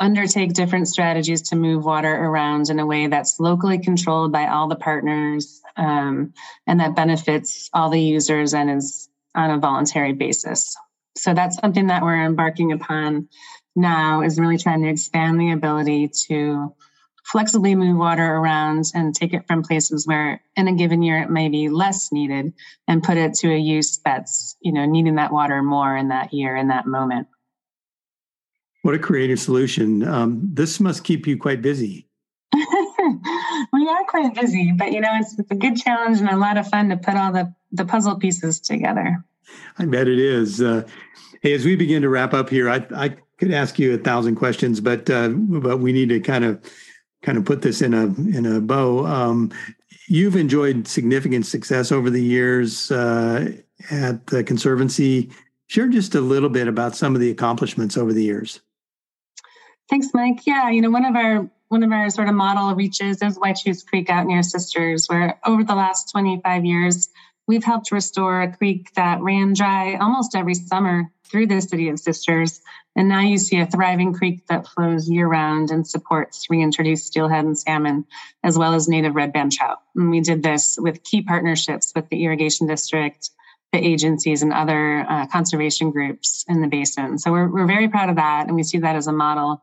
undertake 0.00 0.52
different 0.52 0.88
strategies 0.88 1.42
to 1.42 1.56
move 1.56 1.84
water 1.84 2.12
around 2.12 2.70
in 2.70 2.78
a 2.78 2.86
way 2.86 3.06
that's 3.06 3.38
locally 3.38 3.78
controlled 3.78 4.32
by 4.32 4.46
all 4.46 4.68
the 4.68 4.76
partners 4.76 5.60
um, 5.76 6.32
and 6.66 6.80
that 6.80 6.96
benefits 6.96 7.68
all 7.72 7.90
the 7.90 8.00
users 8.00 8.54
and 8.54 8.70
is 8.70 9.08
on 9.34 9.50
a 9.50 9.58
voluntary 9.58 10.12
basis. 10.12 10.76
So 11.16 11.34
that's 11.34 11.56
something 11.56 11.88
that 11.88 12.02
we're 12.02 12.24
embarking 12.24 12.72
upon 12.72 13.28
now 13.74 14.22
is 14.22 14.38
really 14.38 14.58
trying 14.58 14.82
to 14.82 14.88
expand 14.88 15.40
the 15.40 15.52
ability 15.52 16.10
to 16.28 16.74
flexibly 17.24 17.74
move 17.74 17.96
water 17.96 18.24
around 18.24 18.84
and 18.94 19.14
take 19.14 19.32
it 19.32 19.46
from 19.46 19.62
places 19.62 20.06
where 20.06 20.42
in 20.56 20.68
a 20.68 20.74
given 20.74 21.02
year 21.02 21.18
it 21.18 21.30
may 21.30 21.48
be 21.48 21.68
less 21.68 22.12
needed 22.12 22.52
and 22.88 23.02
put 23.02 23.16
it 23.16 23.34
to 23.34 23.52
a 23.52 23.56
use 23.56 24.00
that's 24.04 24.56
you 24.60 24.72
know 24.72 24.84
needing 24.84 25.14
that 25.14 25.32
water 25.32 25.62
more 25.62 25.96
in 25.96 26.08
that 26.08 26.32
year 26.32 26.56
in 26.56 26.68
that 26.68 26.86
moment 26.86 27.28
what 28.82 28.94
a 28.94 28.98
creative 28.98 29.40
solution 29.40 30.06
um, 30.06 30.40
this 30.52 30.80
must 30.80 31.04
keep 31.04 31.26
you 31.26 31.36
quite 31.36 31.62
busy 31.62 32.06
we 32.54 33.88
are 33.88 34.04
quite 34.08 34.34
busy 34.34 34.72
but 34.76 34.92
you 34.92 35.00
know 35.00 35.10
it's, 35.14 35.38
it's 35.38 35.50
a 35.50 35.56
good 35.56 35.76
challenge 35.76 36.20
and 36.20 36.28
a 36.28 36.36
lot 36.36 36.56
of 36.56 36.66
fun 36.68 36.88
to 36.88 36.96
put 36.96 37.14
all 37.14 37.32
the 37.32 37.52
the 37.72 37.84
puzzle 37.84 38.16
pieces 38.16 38.60
together 38.60 39.24
i 39.78 39.84
bet 39.84 40.08
it 40.08 40.18
is 40.18 40.60
uh, 40.60 40.86
hey 41.42 41.52
as 41.52 41.64
we 41.64 41.76
begin 41.76 42.02
to 42.02 42.08
wrap 42.08 42.34
up 42.34 42.50
here 42.50 42.68
i, 42.68 42.84
I 42.94 43.16
could 43.38 43.52
ask 43.52 43.78
you 43.78 43.94
a 43.94 43.98
thousand 43.98 44.36
questions 44.36 44.80
but 44.80 45.08
uh, 45.10 45.28
but 45.28 45.78
we 45.78 45.92
need 45.92 46.10
to 46.10 46.20
kind 46.20 46.44
of 46.44 46.62
kind 47.22 47.38
of 47.38 47.44
put 47.44 47.62
this 47.62 47.80
in 47.80 47.94
a 47.94 48.04
in 48.36 48.44
a 48.46 48.60
bow. 48.60 49.06
Um, 49.06 49.50
you've 50.08 50.36
enjoyed 50.36 50.86
significant 50.86 51.46
success 51.46 51.90
over 51.90 52.10
the 52.10 52.22
years 52.22 52.90
uh, 52.90 53.52
at 53.90 54.26
the 54.26 54.44
conservancy. 54.44 55.30
Share 55.68 55.88
just 55.88 56.14
a 56.14 56.20
little 56.20 56.50
bit 56.50 56.68
about 56.68 56.94
some 56.94 57.14
of 57.14 57.20
the 57.20 57.30
accomplishments 57.30 57.96
over 57.96 58.12
the 58.12 58.22
years. 58.22 58.60
Thanks, 59.88 60.08
Mike. 60.14 60.46
Yeah, 60.46 60.70
you 60.70 60.80
know, 60.80 60.90
one 60.90 61.04
of 61.04 61.16
our 61.16 61.48
one 61.68 61.82
of 61.82 61.90
our 61.90 62.10
sort 62.10 62.28
of 62.28 62.34
model 62.34 62.74
reaches 62.74 63.22
is 63.22 63.38
Whychus 63.38 63.86
Creek 63.86 64.10
out 64.10 64.26
near 64.26 64.42
Sisters, 64.42 65.06
where 65.06 65.38
over 65.46 65.64
the 65.64 65.74
last 65.74 66.10
25 66.10 66.66
years, 66.66 67.08
we've 67.46 67.64
helped 67.64 67.90
restore 67.90 68.42
a 68.42 68.54
creek 68.54 68.92
that 68.94 69.22
ran 69.22 69.54
dry 69.54 69.96
almost 69.96 70.36
every 70.36 70.54
summer 70.54 71.10
through 71.24 71.46
the 71.46 71.62
city 71.62 71.88
of 71.88 71.98
Sisters 71.98 72.60
and 72.94 73.08
now 73.08 73.20
you 73.20 73.38
see 73.38 73.58
a 73.58 73.66
thriving 73.66 74.12
creek 74.12 74.46
that 74.48 74.66
flows 74.66 75.08
year 75.08 75.26
round 75.26 75.70
and 75.70 75.86
supports 75.86 76.50
reintroduced 76.50 77.06
steelhead 77.06 77.44
and 77.44 77.58
salmon, 77.58 78.04
as 78.44 78.58
well 78.58 78.74
as 78.74 78.88
native 78.88 79.14
red 79.14 79.32
band 79.32 79.52
trout. 79.52 79.78
And 79.96 80.10
we 80.10 80.20
did 80.20 80.42
this 80.42 80.78
with 80.80 81.02
key 81.02 81.22
partnerships 81.22 81.92
with 81.94 82.08
the 82.10 82.24
irrigation 82.24 82.66
district, 82.66 83.30
the 83.72 83.78
agencies, 83.78 84.42
and 84.42 84.52
other 84.52 85.06
uh, 85.08 85.26
conservation 85.28 85.90
groups 85.90 86.44
in 86.48 86.60
the 86.60 86.68
basin. 86.68 87.18
So 87.18 87.32
we're, 87.32 87.48
we're 87.48 87.66
very 87.66 87.88
proud 87.88 88.10
of 88.10 88.16
that, 88.16 88.46
and 88.46 88.56
we 88.56 88.62
see 88.62 88.78
that 88.78 88.96
as 88.96 89.06
a 89.06 89.12
model. 89.12 89.62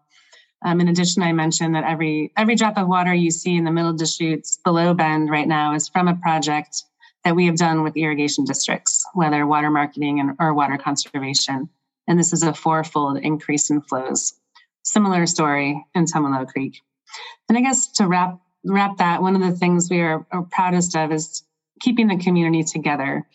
Um, 0.63 0.82
in 0.82 0.89
addition, 0.89 1.24
I 1.24 1.32
mentioned 1.32 1.76
that 1.76 1.86
every 1.86 2.32
every 2.36 2.56
drop 2.56 2.78
of 2.78 2.88
water 2.88 3.13
you 3.13 3.32
see 3.32 3.56
in 3.56 3.63
the 3.63 3.72
middle 3.72 3.91
of 3.91 3.98
Deschutes 3.98 4.60
below 4.63 4.93
Bend 4.93 5.30
right 5.30 5.48
now 5.48 5.74
is 5.74 5.88
from 5.88 6.08
a 6.08 6.15
project 6.15 6.84
that 7.24 7.36
we 7.36 7.45
have 7.45 7.56
done 7.56 7.84
with 7.84 7.98
irrigation 7.98 8.45
districts, 8.45 9.06
whether 9.13 9.45
water 9.45 9.69
marketing 9.69 10.19
and, 10.19 10.32
or 10.39 10.54
water 10.54 10.78
conservation 10.78 11.69
and 12.10 12.19
this 12.19 12.34
is 12.34 12.41
a 12.41 12.54
fourfold 12.54 13.19
increase 13.19 13.69
in 13.69 13.82
flows. 13.82 14.34
Similar 14.84 15.28
story 15.28 15.86
in 15.93 16.06
Tumalo 16.06 16.48
Creek. 16.48 16.82
And 17.48 17.58
I 17.58 17.62
guess 17.62 17.88
to 17.93 18.08
wrap 18.08 18.41
wrap 18.65 18.98
that, 18.98 19.22
one 19.22 19.36
of 19.36 19.41
the 19.41 19.56
things 19.56 19.89
we 19.89 20.02
are, 20.02 20.26
are 20.32 20.41
proudest 20.41 20.95
of 20.95 21.13
is 21.13 21.43
keeping 21.80 22.08
the 22.08 22.17
community 22.17 22.63
together. 22.63 23.26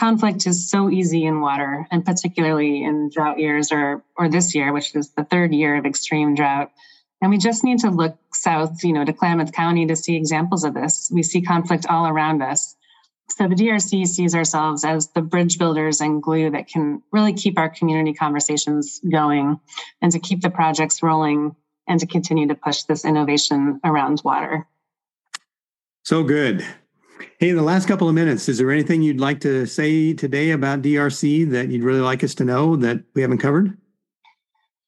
Conflict 0.00 0.46
is 0.46 0.70
so 0.70 0.88
easy 0.88 1.26
in 1.26 1.42
water, 1.42 1.86
and 1.90 2.06
particularly 2.06 2.82
in 2.82 3.10
drought 3.10 3.38
years 3.38 3.70
or 3.70 4.02
or 4.16 4.30
this 4.30 4.54
year, 4.54 4.72
which 4.72 4.94
is 4.94 5.10
the 5.10 5.24
third 5.24 5.52
year 5.52 5.76
of 5.76 5.84
extreme 5.84 6.34
drought. 6.34 6.72
And 7.20 7.30
we 7.30 7.36
just 7.36 7.64
need 7.64 7.80
to 7.80 7.90
look 7.90 8.16
south, 8.32 8.82
you 8.82 8.94
know, 8.94 9.04
to 9.04 9.12
Klamath 9.12 9.52
County 9.52 9.86
to 9.88 9.96
see 9.96 10.16
examples 10.16 10.64
of 10.64 10.72
this. 10.72 11.10
We 11.12 11.22
see 11.22 11.42
conflict 11.42 11.84
all 11.86 12.06
around 12.06 12.40
us. 12.40 12.76
So 13.28 13.46
the 13.46 13.54
DRC 13.54 14.06
sees 14.06 14.34
ourselves 14.34 14.86
as 14.86 15.08
the 15.08 15.20
bridge 15.20 15.58
builders 15.58 16.00
and 16.00 16.22
glue 16.22 16.50
that 16.50 16.68
can 16.68 17.02
really 17.12 17.34
keep 17.34 17.58
our 17.58 17.68
community 17.68 18.14
conversations 18.14 19.02
going 19.06 19.60
and 20.00 20.12
to 20.12 20.18
keep 20.18 20.40
the 20.40 20.48
projects 20.48 21.02
rolling 21.02 21.54
and 21.86 22.00
to 22.00 22.06
continue 22.06 22.48
to 22.48 22.54
push 22.54 22.84
this 22.84 23.04
innovation 23.04 23.80
around 23.84 24.22
water. 24.24 24.66
So 26.04 26.22
good. 26.22 26.64
Hey, 27.38 27.50
in 27.50 27.56
the 27.56 27.62
last 27.62 27.88
couple 27.88 28.08
of 28.08 28.14
minutes, 28.14 28.48
is 28.48 28.58
there 28.58 28.70
anything 28.70 29.02
you'd 29.02 29.20
like 29.20 29.40
to 29.40 29.66
say 29.66 30.12
today 30.12 30.50
about 30.50 30.82
DRC 30.82 31.50
that 31.50 31.68
you'd 31.68 31.84
really 31.84 32.00
like 32.00 32.24
us 32.24 32.34
to 32.36 32.44
know 32.44 32.76
that 32.76 33.02
we 33.14 33.22
haven't 33.22 33.38
covered? 33.38 33.76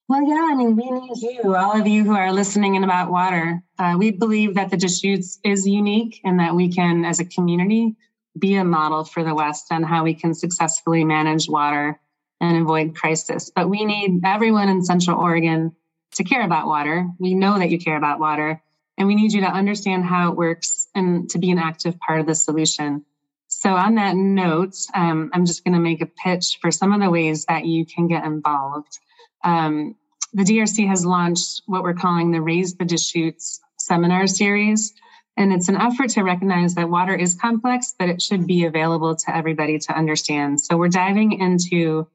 Well, 0.09 0.29
yeah, 0.29 0.49
I 0.51 0.55
mean, 0.55 0.77
we 0.77 0.91
need 0.91 1.17
you, 1.23 1.55
all 1.55 1.81
of 1.81 1.87
you 1.87 2.05
who 2.05 2.15
are 2.15 2.33
listening 2.33 2.75
in 2.75 2.85
about 2.85 3.11
water. 3.11 3.63
Uh, 3.79 3.95
we 3.99 4.11
believe 4.11 4.55
that 4.57 4.71
the 4.71 4.77
Deschutes 4.77 5.39
is 5.45 5.67
unique 5.67 6.21
and 6.25 6.39
that 6.41 6.55
we 6.55 6.71
can, 6.71 7.05
as 7.05 7.21
a 7.21 7.25
community, 7.25 7.97
be 8.39 8.57
a 8.57 8.65
model 8.65 9.05
for 9.05 9.25
the 9.25 9.35
West 9.35 9.67
on 9.71 9.83
how 9.83 10.05
we 10.05 10.15
can 10.15 10.35
successfully 10.35 11.05
manage 11.05 11.49
water 11.49 12.01
and 12.41 12.59
avoid 12.59 12.95
crisis. 12.95 13.51
But 13.55 13.69
we 13.69 13.85
need 13.85 14.21
everyone 14.25 14.69
in 14.69 14.85
Central 14.85 15.19
Oregon 15.19 15.75
to 16.13 16.25
care 16.25 16.43
about 16.43 16.67
water. 16.67 17.09
We 17.19 17.35
know 17.35 17.59
that 17.59 17.71
you 17.71 17.79
care 17.79 17.97
about 17.97 18.21
water, 18.21 18.62
and 18.99 19.09
we 19.09 19.15
need 19.15 19.33
you 19.33 19.41
to 19.41 19.47
understand 19.47 20.05
how 20.05 20.31
it 20.31 20.37
works 20.37 20.89
and 20.95 21.29
to 21.31 21.39
be 21.39 21.51
an 21.51 21.59
active 21.59 21.99
part 21.99 22.21
of 22.21 22.27
the 22.27 22.35
solution. 22.35 23.05
So, 23.49 23.75
on 23.75 23.97
that 23.97 24.17
note, 24.17 24.75
um, 24.95 25.31
I'm 25.33 25.45
just 25.45 25.65
going 25.65 25.75
to 25.75 25.81
make 25.81 26.01
a 26.01 26.07
pitch 26.07 26.59
for 26.61 26.71
some 26.71 26.93
of 26.93 27.01
the 27.01 27.11
ways 27.11 27.45
that 27.47 27.67
you 27.67 27.85
can 27.85 28.07
get 28.09 28.25
involved. 28.25 28.99
Um, 29.45 29.97
the 30.33 30.45
DRC 30.45 30.87
has 30.89 31.05
launched 31.05 31.63
what 31.67 31.83
we're 31.83 31.95
calling 31.95 32.31
the 32.31 32.41
Raise 32.41 32.75
the 32.75 32.85
Deschutes 32.85 33.61
seminar 33.79 34.27
series. 34.27 34.95
And 35.37 35.53
it's 35.53 35.69
an 35.69 35.77
effort 35.77 36.11
to 36.11 36.23
recognize 36.23 36.75
that 36.75 36.91
water 36.91 37.15
is 37.15 37.35
complex, 37.35 37.95
but 37.99 38.09
it 38.09 38.21
should 38.21 38.47
be 38.47 38.65
available 38.65 39.17
to 39.17 39.37
everybody 39.37 39.79
to 39.79 39.97
understand. 39.97 40.61
So 40.61 40.77
we're 40.77 40.89
diving 40.89 41.41
into 41.41 42.07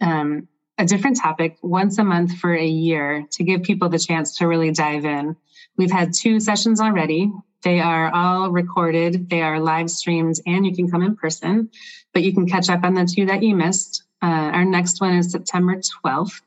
um, 0.00 0.48
a 0.76 0.84
different 0.84 1.18
topic 1.18 1.56
once 1.62 1.98
a 1.98 2.04
month 2.04 2.36
for 2.36 2.54
a 2.54 2.66
year 2.66 3.26
to 3.32 3.44
give 3.44 3.62
people 3.62 3.88
the 3.88 3.98
chance 3.98 4.38
to 4.38 4.46
really 4.46 4.72
dive 4.72 5.04
in. 5.04 5.36
We've 5.76 5.90
had 5.90 6.12
two 6.12 6.40
sessions 6.40 6.80
already. 6.80 7.32
They 7.62 7.80
are 7.80 8.12
all 8.14 8.50
recorded, 8.50 9.28
they 9.28 9.42
are 9.42 9.60
live 9.60 9.90
streamed, 9.90 10.40
and 10.46 10.64
you 10.64 10.74
can 10.74 10.90
come 10.90 11.02
in 11.02 11.16
person, 11.16 11.70
but 12.14 12.22
you 12.22 12.32
can 12.32 12.48
catch 12.48 12.70
up 12.70 12.84
on 12.84 12.94
the 12.94 13.04
two 13.04 13.26
that 13.26 13.42
you 13.42 13.54
missed. 13.54 14.04
Uh, 14.22 14.26
our 14.26 14.64
next 14.64 15.00
one 15.00 15.14
is 15.14 15.30
September 15.30 15.80
12th. 16.04 16.40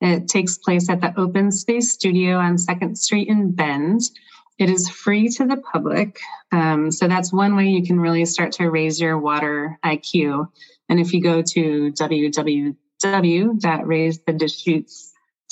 It 0.00 0.28
takes 0.28 0.58
place 0.58 0.88
at 0.90 1.00
the 1.00 1.18
Open 1.18 1.52
Space 1.52 1.92
Studio 1.92 2.38
on 2.38 2.56
2nd 2.56 2.96
Street 2.96 3.28
in 3.28 3.52
Bend. 3.52 4.00
It 4.58 4.68
is 4.70 4.88
free 4.88 5.28
to 5.30 5.46
the 5.46 5.56
public. 5.56 6.18
Um, 6.52 6.90
so 6.90 7.08
that's 7.08 7.32
one 7.32 7.56
way 7.56 7.68
you 7.68 7.84
can 7.84 7.98
really 7.98 8.24
start 8.24 8.52
to 8.52 8.70
raise 8.70 9.00
your 9.00 9.18
water 9.18 9.78
IQ. 9.84 10.48
And 10.88 11.00
if 11.00 11.12
you 11.12 11.22
go 11.22 11.42
to 11.42 11.92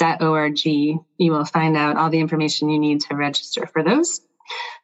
www.raisethedeschutes.org, 0.01 0.65
you 1.19 1.33
will 1.33 1.45
find 1.45 1.77
out 1.77 1.97
all 1.97 2.11
the 2.11 2.21
information 2.21 2.71
you 2.71 2.79
need 2.79 3.01
to 3.03 3.15
register 3.15 3.67
for 3.67 3.83
those. 3.83 4.21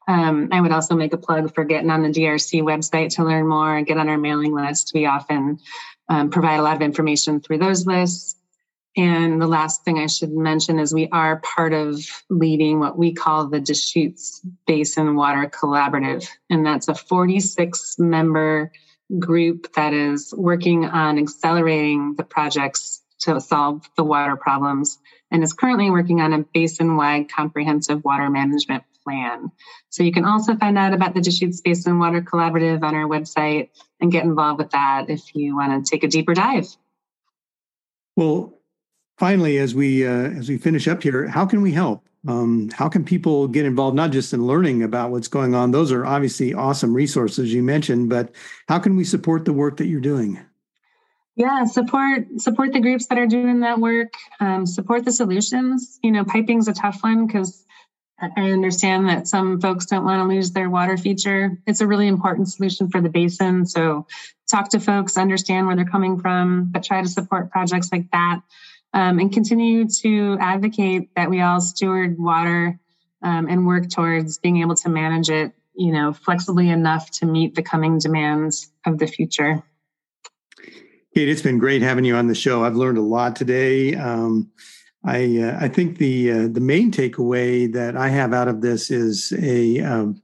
Um, 0.08 0.50
I 0.52 0.60
would 0.60 0.72
also 0.72 0.94
make 0.94 1.12
a 1.12 1.18
plug 1.18 1.52
for 1.54 1.64
getting 1.64 1.90
on 1.90 2.02
the 2.02 2.08
DRC 2.08 2.62
website 2.62 3.14
to 3.16 3.24
learn 3.24 3.48
more 3.48 3.76
and 3.76 3.86
get 3.86 3.98
on 3.98 4.08
our 4.08 4.18
mailing 4.18 4.54
list. 4.54 4.92
We 4.94 5.06
often 5.06 5.58
um, 6.08 6.30
provide 6.30 6.60
a 6.60 6.62
lot 6.62 6.76
of 6.76 6.82
information 6.82 7.40
through 7.40 7.58
those 7.58 7.86
lists. 7.86 8.36
And 8.96 9.42
the 9.42 9.46
last 9.46 9.84
thing 9.84 9.98
I 9.98 10.06
should 10.06 10.32
mention 10.32 10.78
is 10.78 10.94
we 10.94 11.08
are 11.10 11.40
part 11.40 11.74
of 11.74 12.00
leading 12.30 12.78
what 12.80 12.96
we 12.96 13.12
call 13.12 13.48
the 13.48 13.60
Deschutes 13.60 14.40
Basin 14.66 15.16
Water 15.16 15.50
Collaborative. 15.50 16.26
And 16.48 16.64
that's 16.64 16.88
a 16.88 16.94
46 16.94 17.98
member 17.98 18.72
group 19.18 19.72
that 19.74 19.92
is 19.92 20.32
working 20.36 20.86
on 20.86 21.18
accelerating 21.18 22.14
the 22.16 22.24
projects 22.24 23.02
to 23.20 23.40
solve 23.40 23.88
the 23.96 24.04
water 24.04 24.36
problems 24.36 24.98
and 25.30 25.42
is 25.42 25.52
currently 25.52 25.90
working 25.90 26.20
on 26.20 26.32
a 26.32 26.44
basin 26.54 26.96
wide 26.96 27.30
comprehensive 27.30 28.04
water 28.04 28.30
management 28.30 28.84
plan. 29.04 29.50
So 29.88 30.02
you 30.02 30.12
can 30.12 30.24
also 30.24 30.56
find 30.56 30.76
out 30.76 30.92
about 30.92 31.14
the 31.14 31.20
Deschutes 31.20 31.60
Basin 31.60 31.98
Water 31.98 32.20
Collaborative 32.20 32.82
on 32.82 32.94
our 32.94 33.06
website 33.06 33.70
and 34.00 34.12
get 34.12 34.24
involved 34.24 34.58
with 34.58 34.70
that 34.70 35.08
if 35.08 35.34
you 35.34 35.56
want 35.56 35.84
to 35.84 35.90
take 35.90 36.04
a 36.04 36.08
deeper 36.08 36.34
dive. 36.34 36.66
Well, 38.16 38.58
finally, 39.18 39.58
as 39.58 39.74
we 39.74 40.06
uh, 40.06 40.10
as 40.10 40.48
we 40.48 40.58
finish 40.58 40.88
up 40.88 41.02
here, 41.02 41.28
how 41.28 41.46
can 41.46 41.62
we 41.62 41.72
help? 41.72 42.08
Um, 42.26 42.70
how 42.70 42.88
can 42.88 43.04
people 43.04 43.46
get 43.46 43.64
involved, 43.64 43.94
not 43.94 44.10
just 44.10 44.32
in 44.32 44.46
learning 44.46 44.82
about 44.82 45.10
what's 45.10 45.28
going 45.28 45.54
on? 45.54 45.70
Those 45.70 45.92
are 45.92 46.04
obviously 46.04 46.54
awesome 46.54 46.92
resources 46.92 47.54
you 47.54 47.62
mentioned, 47.62 48.08
but 48.08 48.30
how 48.68 48.80
can 48.80 48.96
we 48.96 49.04
support 49.04 49.44
the 49.44 49.52
work 49.52 49.76
that 49.76 49.86
you're 49.86 50.00
doing? 50.00 50.40
Yeah, 51.36 51.64
support 51.66 52.26
support 52.38 52.72
the 52.72 52.80
groups 52.80 53.06
that 53.06 53.18
are 53.18 53.26
doing 53.26 53.60
that 53.60 53.78
work. 53.78 54.14
Um, 54.40 54.64
support 54.64 55.04
the 55.04 55.12
solutions. 55.12 55.98
You 56.02 56.10
know, 56.10 56.24
piping's 56.24 56.66
a 56.66 56.72
tough 56.72 57.02
one 57.02 57.26
because 57.26 57.64
I 58.18 58.50
understand 58.50 59.08
that 59.10 59.28
some 59.28 59.60
folks 59.60 59.84
don't 59.84 60.04
want 60.04 60.20
to 60.20 60.34
lose 60.34 60.52
their 60.52 60.70
water 60.70 60.96
feature. 60.96 61.58
It's 61.66 61.82
a 61.82 61.86
really 61.86 62.08
important 62.08 62.48
solution 62.48 62.88
for 62.88 63.02
the 63.02 63.10
basin. 63.10 63.66
So 63.66 64.06
talk 64.50 64.70
to 64.70 64.80
folks, 64.80 65.18
understand 65.18 65.66
where 65.66 65.76
they're 65.76 65.84
coming 65.84 66.18
from, 66.18 66.70
but 66.72 66.82
try 66.82 67.02
to 67.02 67.08
support 67.08 67.50
projects 67.50 67.90
like 67.92 68.10
that 68.12 68.40
um, 68.94 69.18
and 69.18 69.30
continue 69.30 69.86
to 69.86 70.38
advocate 70.40 71.14
that 71.14 71.28
we 71.28 71.42
all 71.42 71.60
steward 71.60 72.18
water 72.18 72.80
um, 73.22 73.48
and 73.48 73.66
work 73.66 73.90
towards 73.90 74.38
being 74.38 74.62
able 74.62 74.76
to 74.76 74.88
manage 74.88 75.28
it, 75.28 75.52
you 75.74 75.92
know, 75.92 76.14
flexibly 76.14 76.70
enough 76.70 77.10
to 77.10 77.26
meet 77.26 77.54
the 77.54 77.62
coming 77.62 77.98
demands 77.98 78.72
of 78.86 78.98
the 78.98 79.06
future. 79.06 79.62
Kate, 81.16 81.30
it's 81.30 81.40
been 81.40 81.56
great 81.56 81.80
having 81.80 82.04
you 82.04 82.14
on 82.14 82.26
the 82.26 82.34
show. 82.34 82.62
I've 82.62 82.76
learned 82.76 82.98
a 82.98 83.00
lot 83.00 83.36
today. 83.36 83.94
Um, 83.94 84.50
I 85.02 85.38
uh, 85.38 85.56
I 85.58 85.66
think 85.66 85.96
the 85.96 86.30
uh, 86.30 86.48
the 86.48 86.60
main 86.60 86.92
takeaway 86.92 87.72
that 87.72 87.96
I 87.96 88.10
have 88.10 88.34
out 88.34 88.48
of 88.48 88.60
this 88.60 88.90
is 88.90 89.32
a 89.32 89.80
um, 89.80 90.20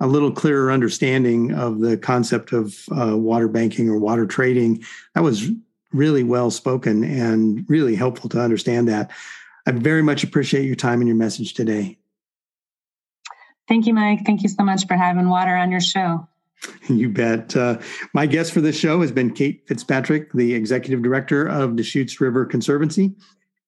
a 0.00 0.06
little 0.06 0.32
clearer 0.32 0.72
understanding 0.72 1.52
of 1.52 1.80
the 1.80 1.98
concept 1.98 2.54
of 2.54 2.74
uh, 2.90 3.18
water 3.18 3.48
banking 3.48 3.90
or 3.90 3.98
water 3.98 4.24
trading. 4.24 4.82
That 5.14 5.24
was 5.24 5.50
really 5.92 6.22
well 6.22 6.50
spoken 6.50 7.04
and 7.04 7.66
really 7.68 7.94
helpful 7.94 8.30
to 8.30 8.40
understand 8.40 8.88
that. 8.88 9.10
I 9.66 9.72
very 9.72 10.02
much 10.02 10.24
appreciate 10.24 10.64
your 10.64 10.74
time 10.74 11.02
and 11.02 11.08
your 11.08 11.18
message 11.18 11.52
today. 11.52 11.98
Thank 13.68 13.86
you, 13.86 13.92
Mike. 13.92 14.20
Thank 14.24 14.42
you 14.42 14.48
so 14.48 14.64
much 14.64 14.86
for 14.86 14.94
having 14.96 15.28
water 15.28 15.54
on 15.54 15.70
your 15.70 15.82
show. 15.82 16.26
You 16.88 17.08
bet. 17.08 17.56
Uh, 17.56 17.78
my 18.14 18.26
guest 18.26 18.52
for 18.52 18.60
this 18.60 18.76
show 18.76 19.00
has 19.00 19.12
been 19.12 19.32
Kate 19.32 19.62
Fitzpatrick, 19.66 20.32
the 20.32 20.54
executive 20.54 21.02
director 21.02 21.46
of 21.46 21.76
Deschutes 21.76 22.20
River 22.20 22.44
Conservancy. 22.44 23.14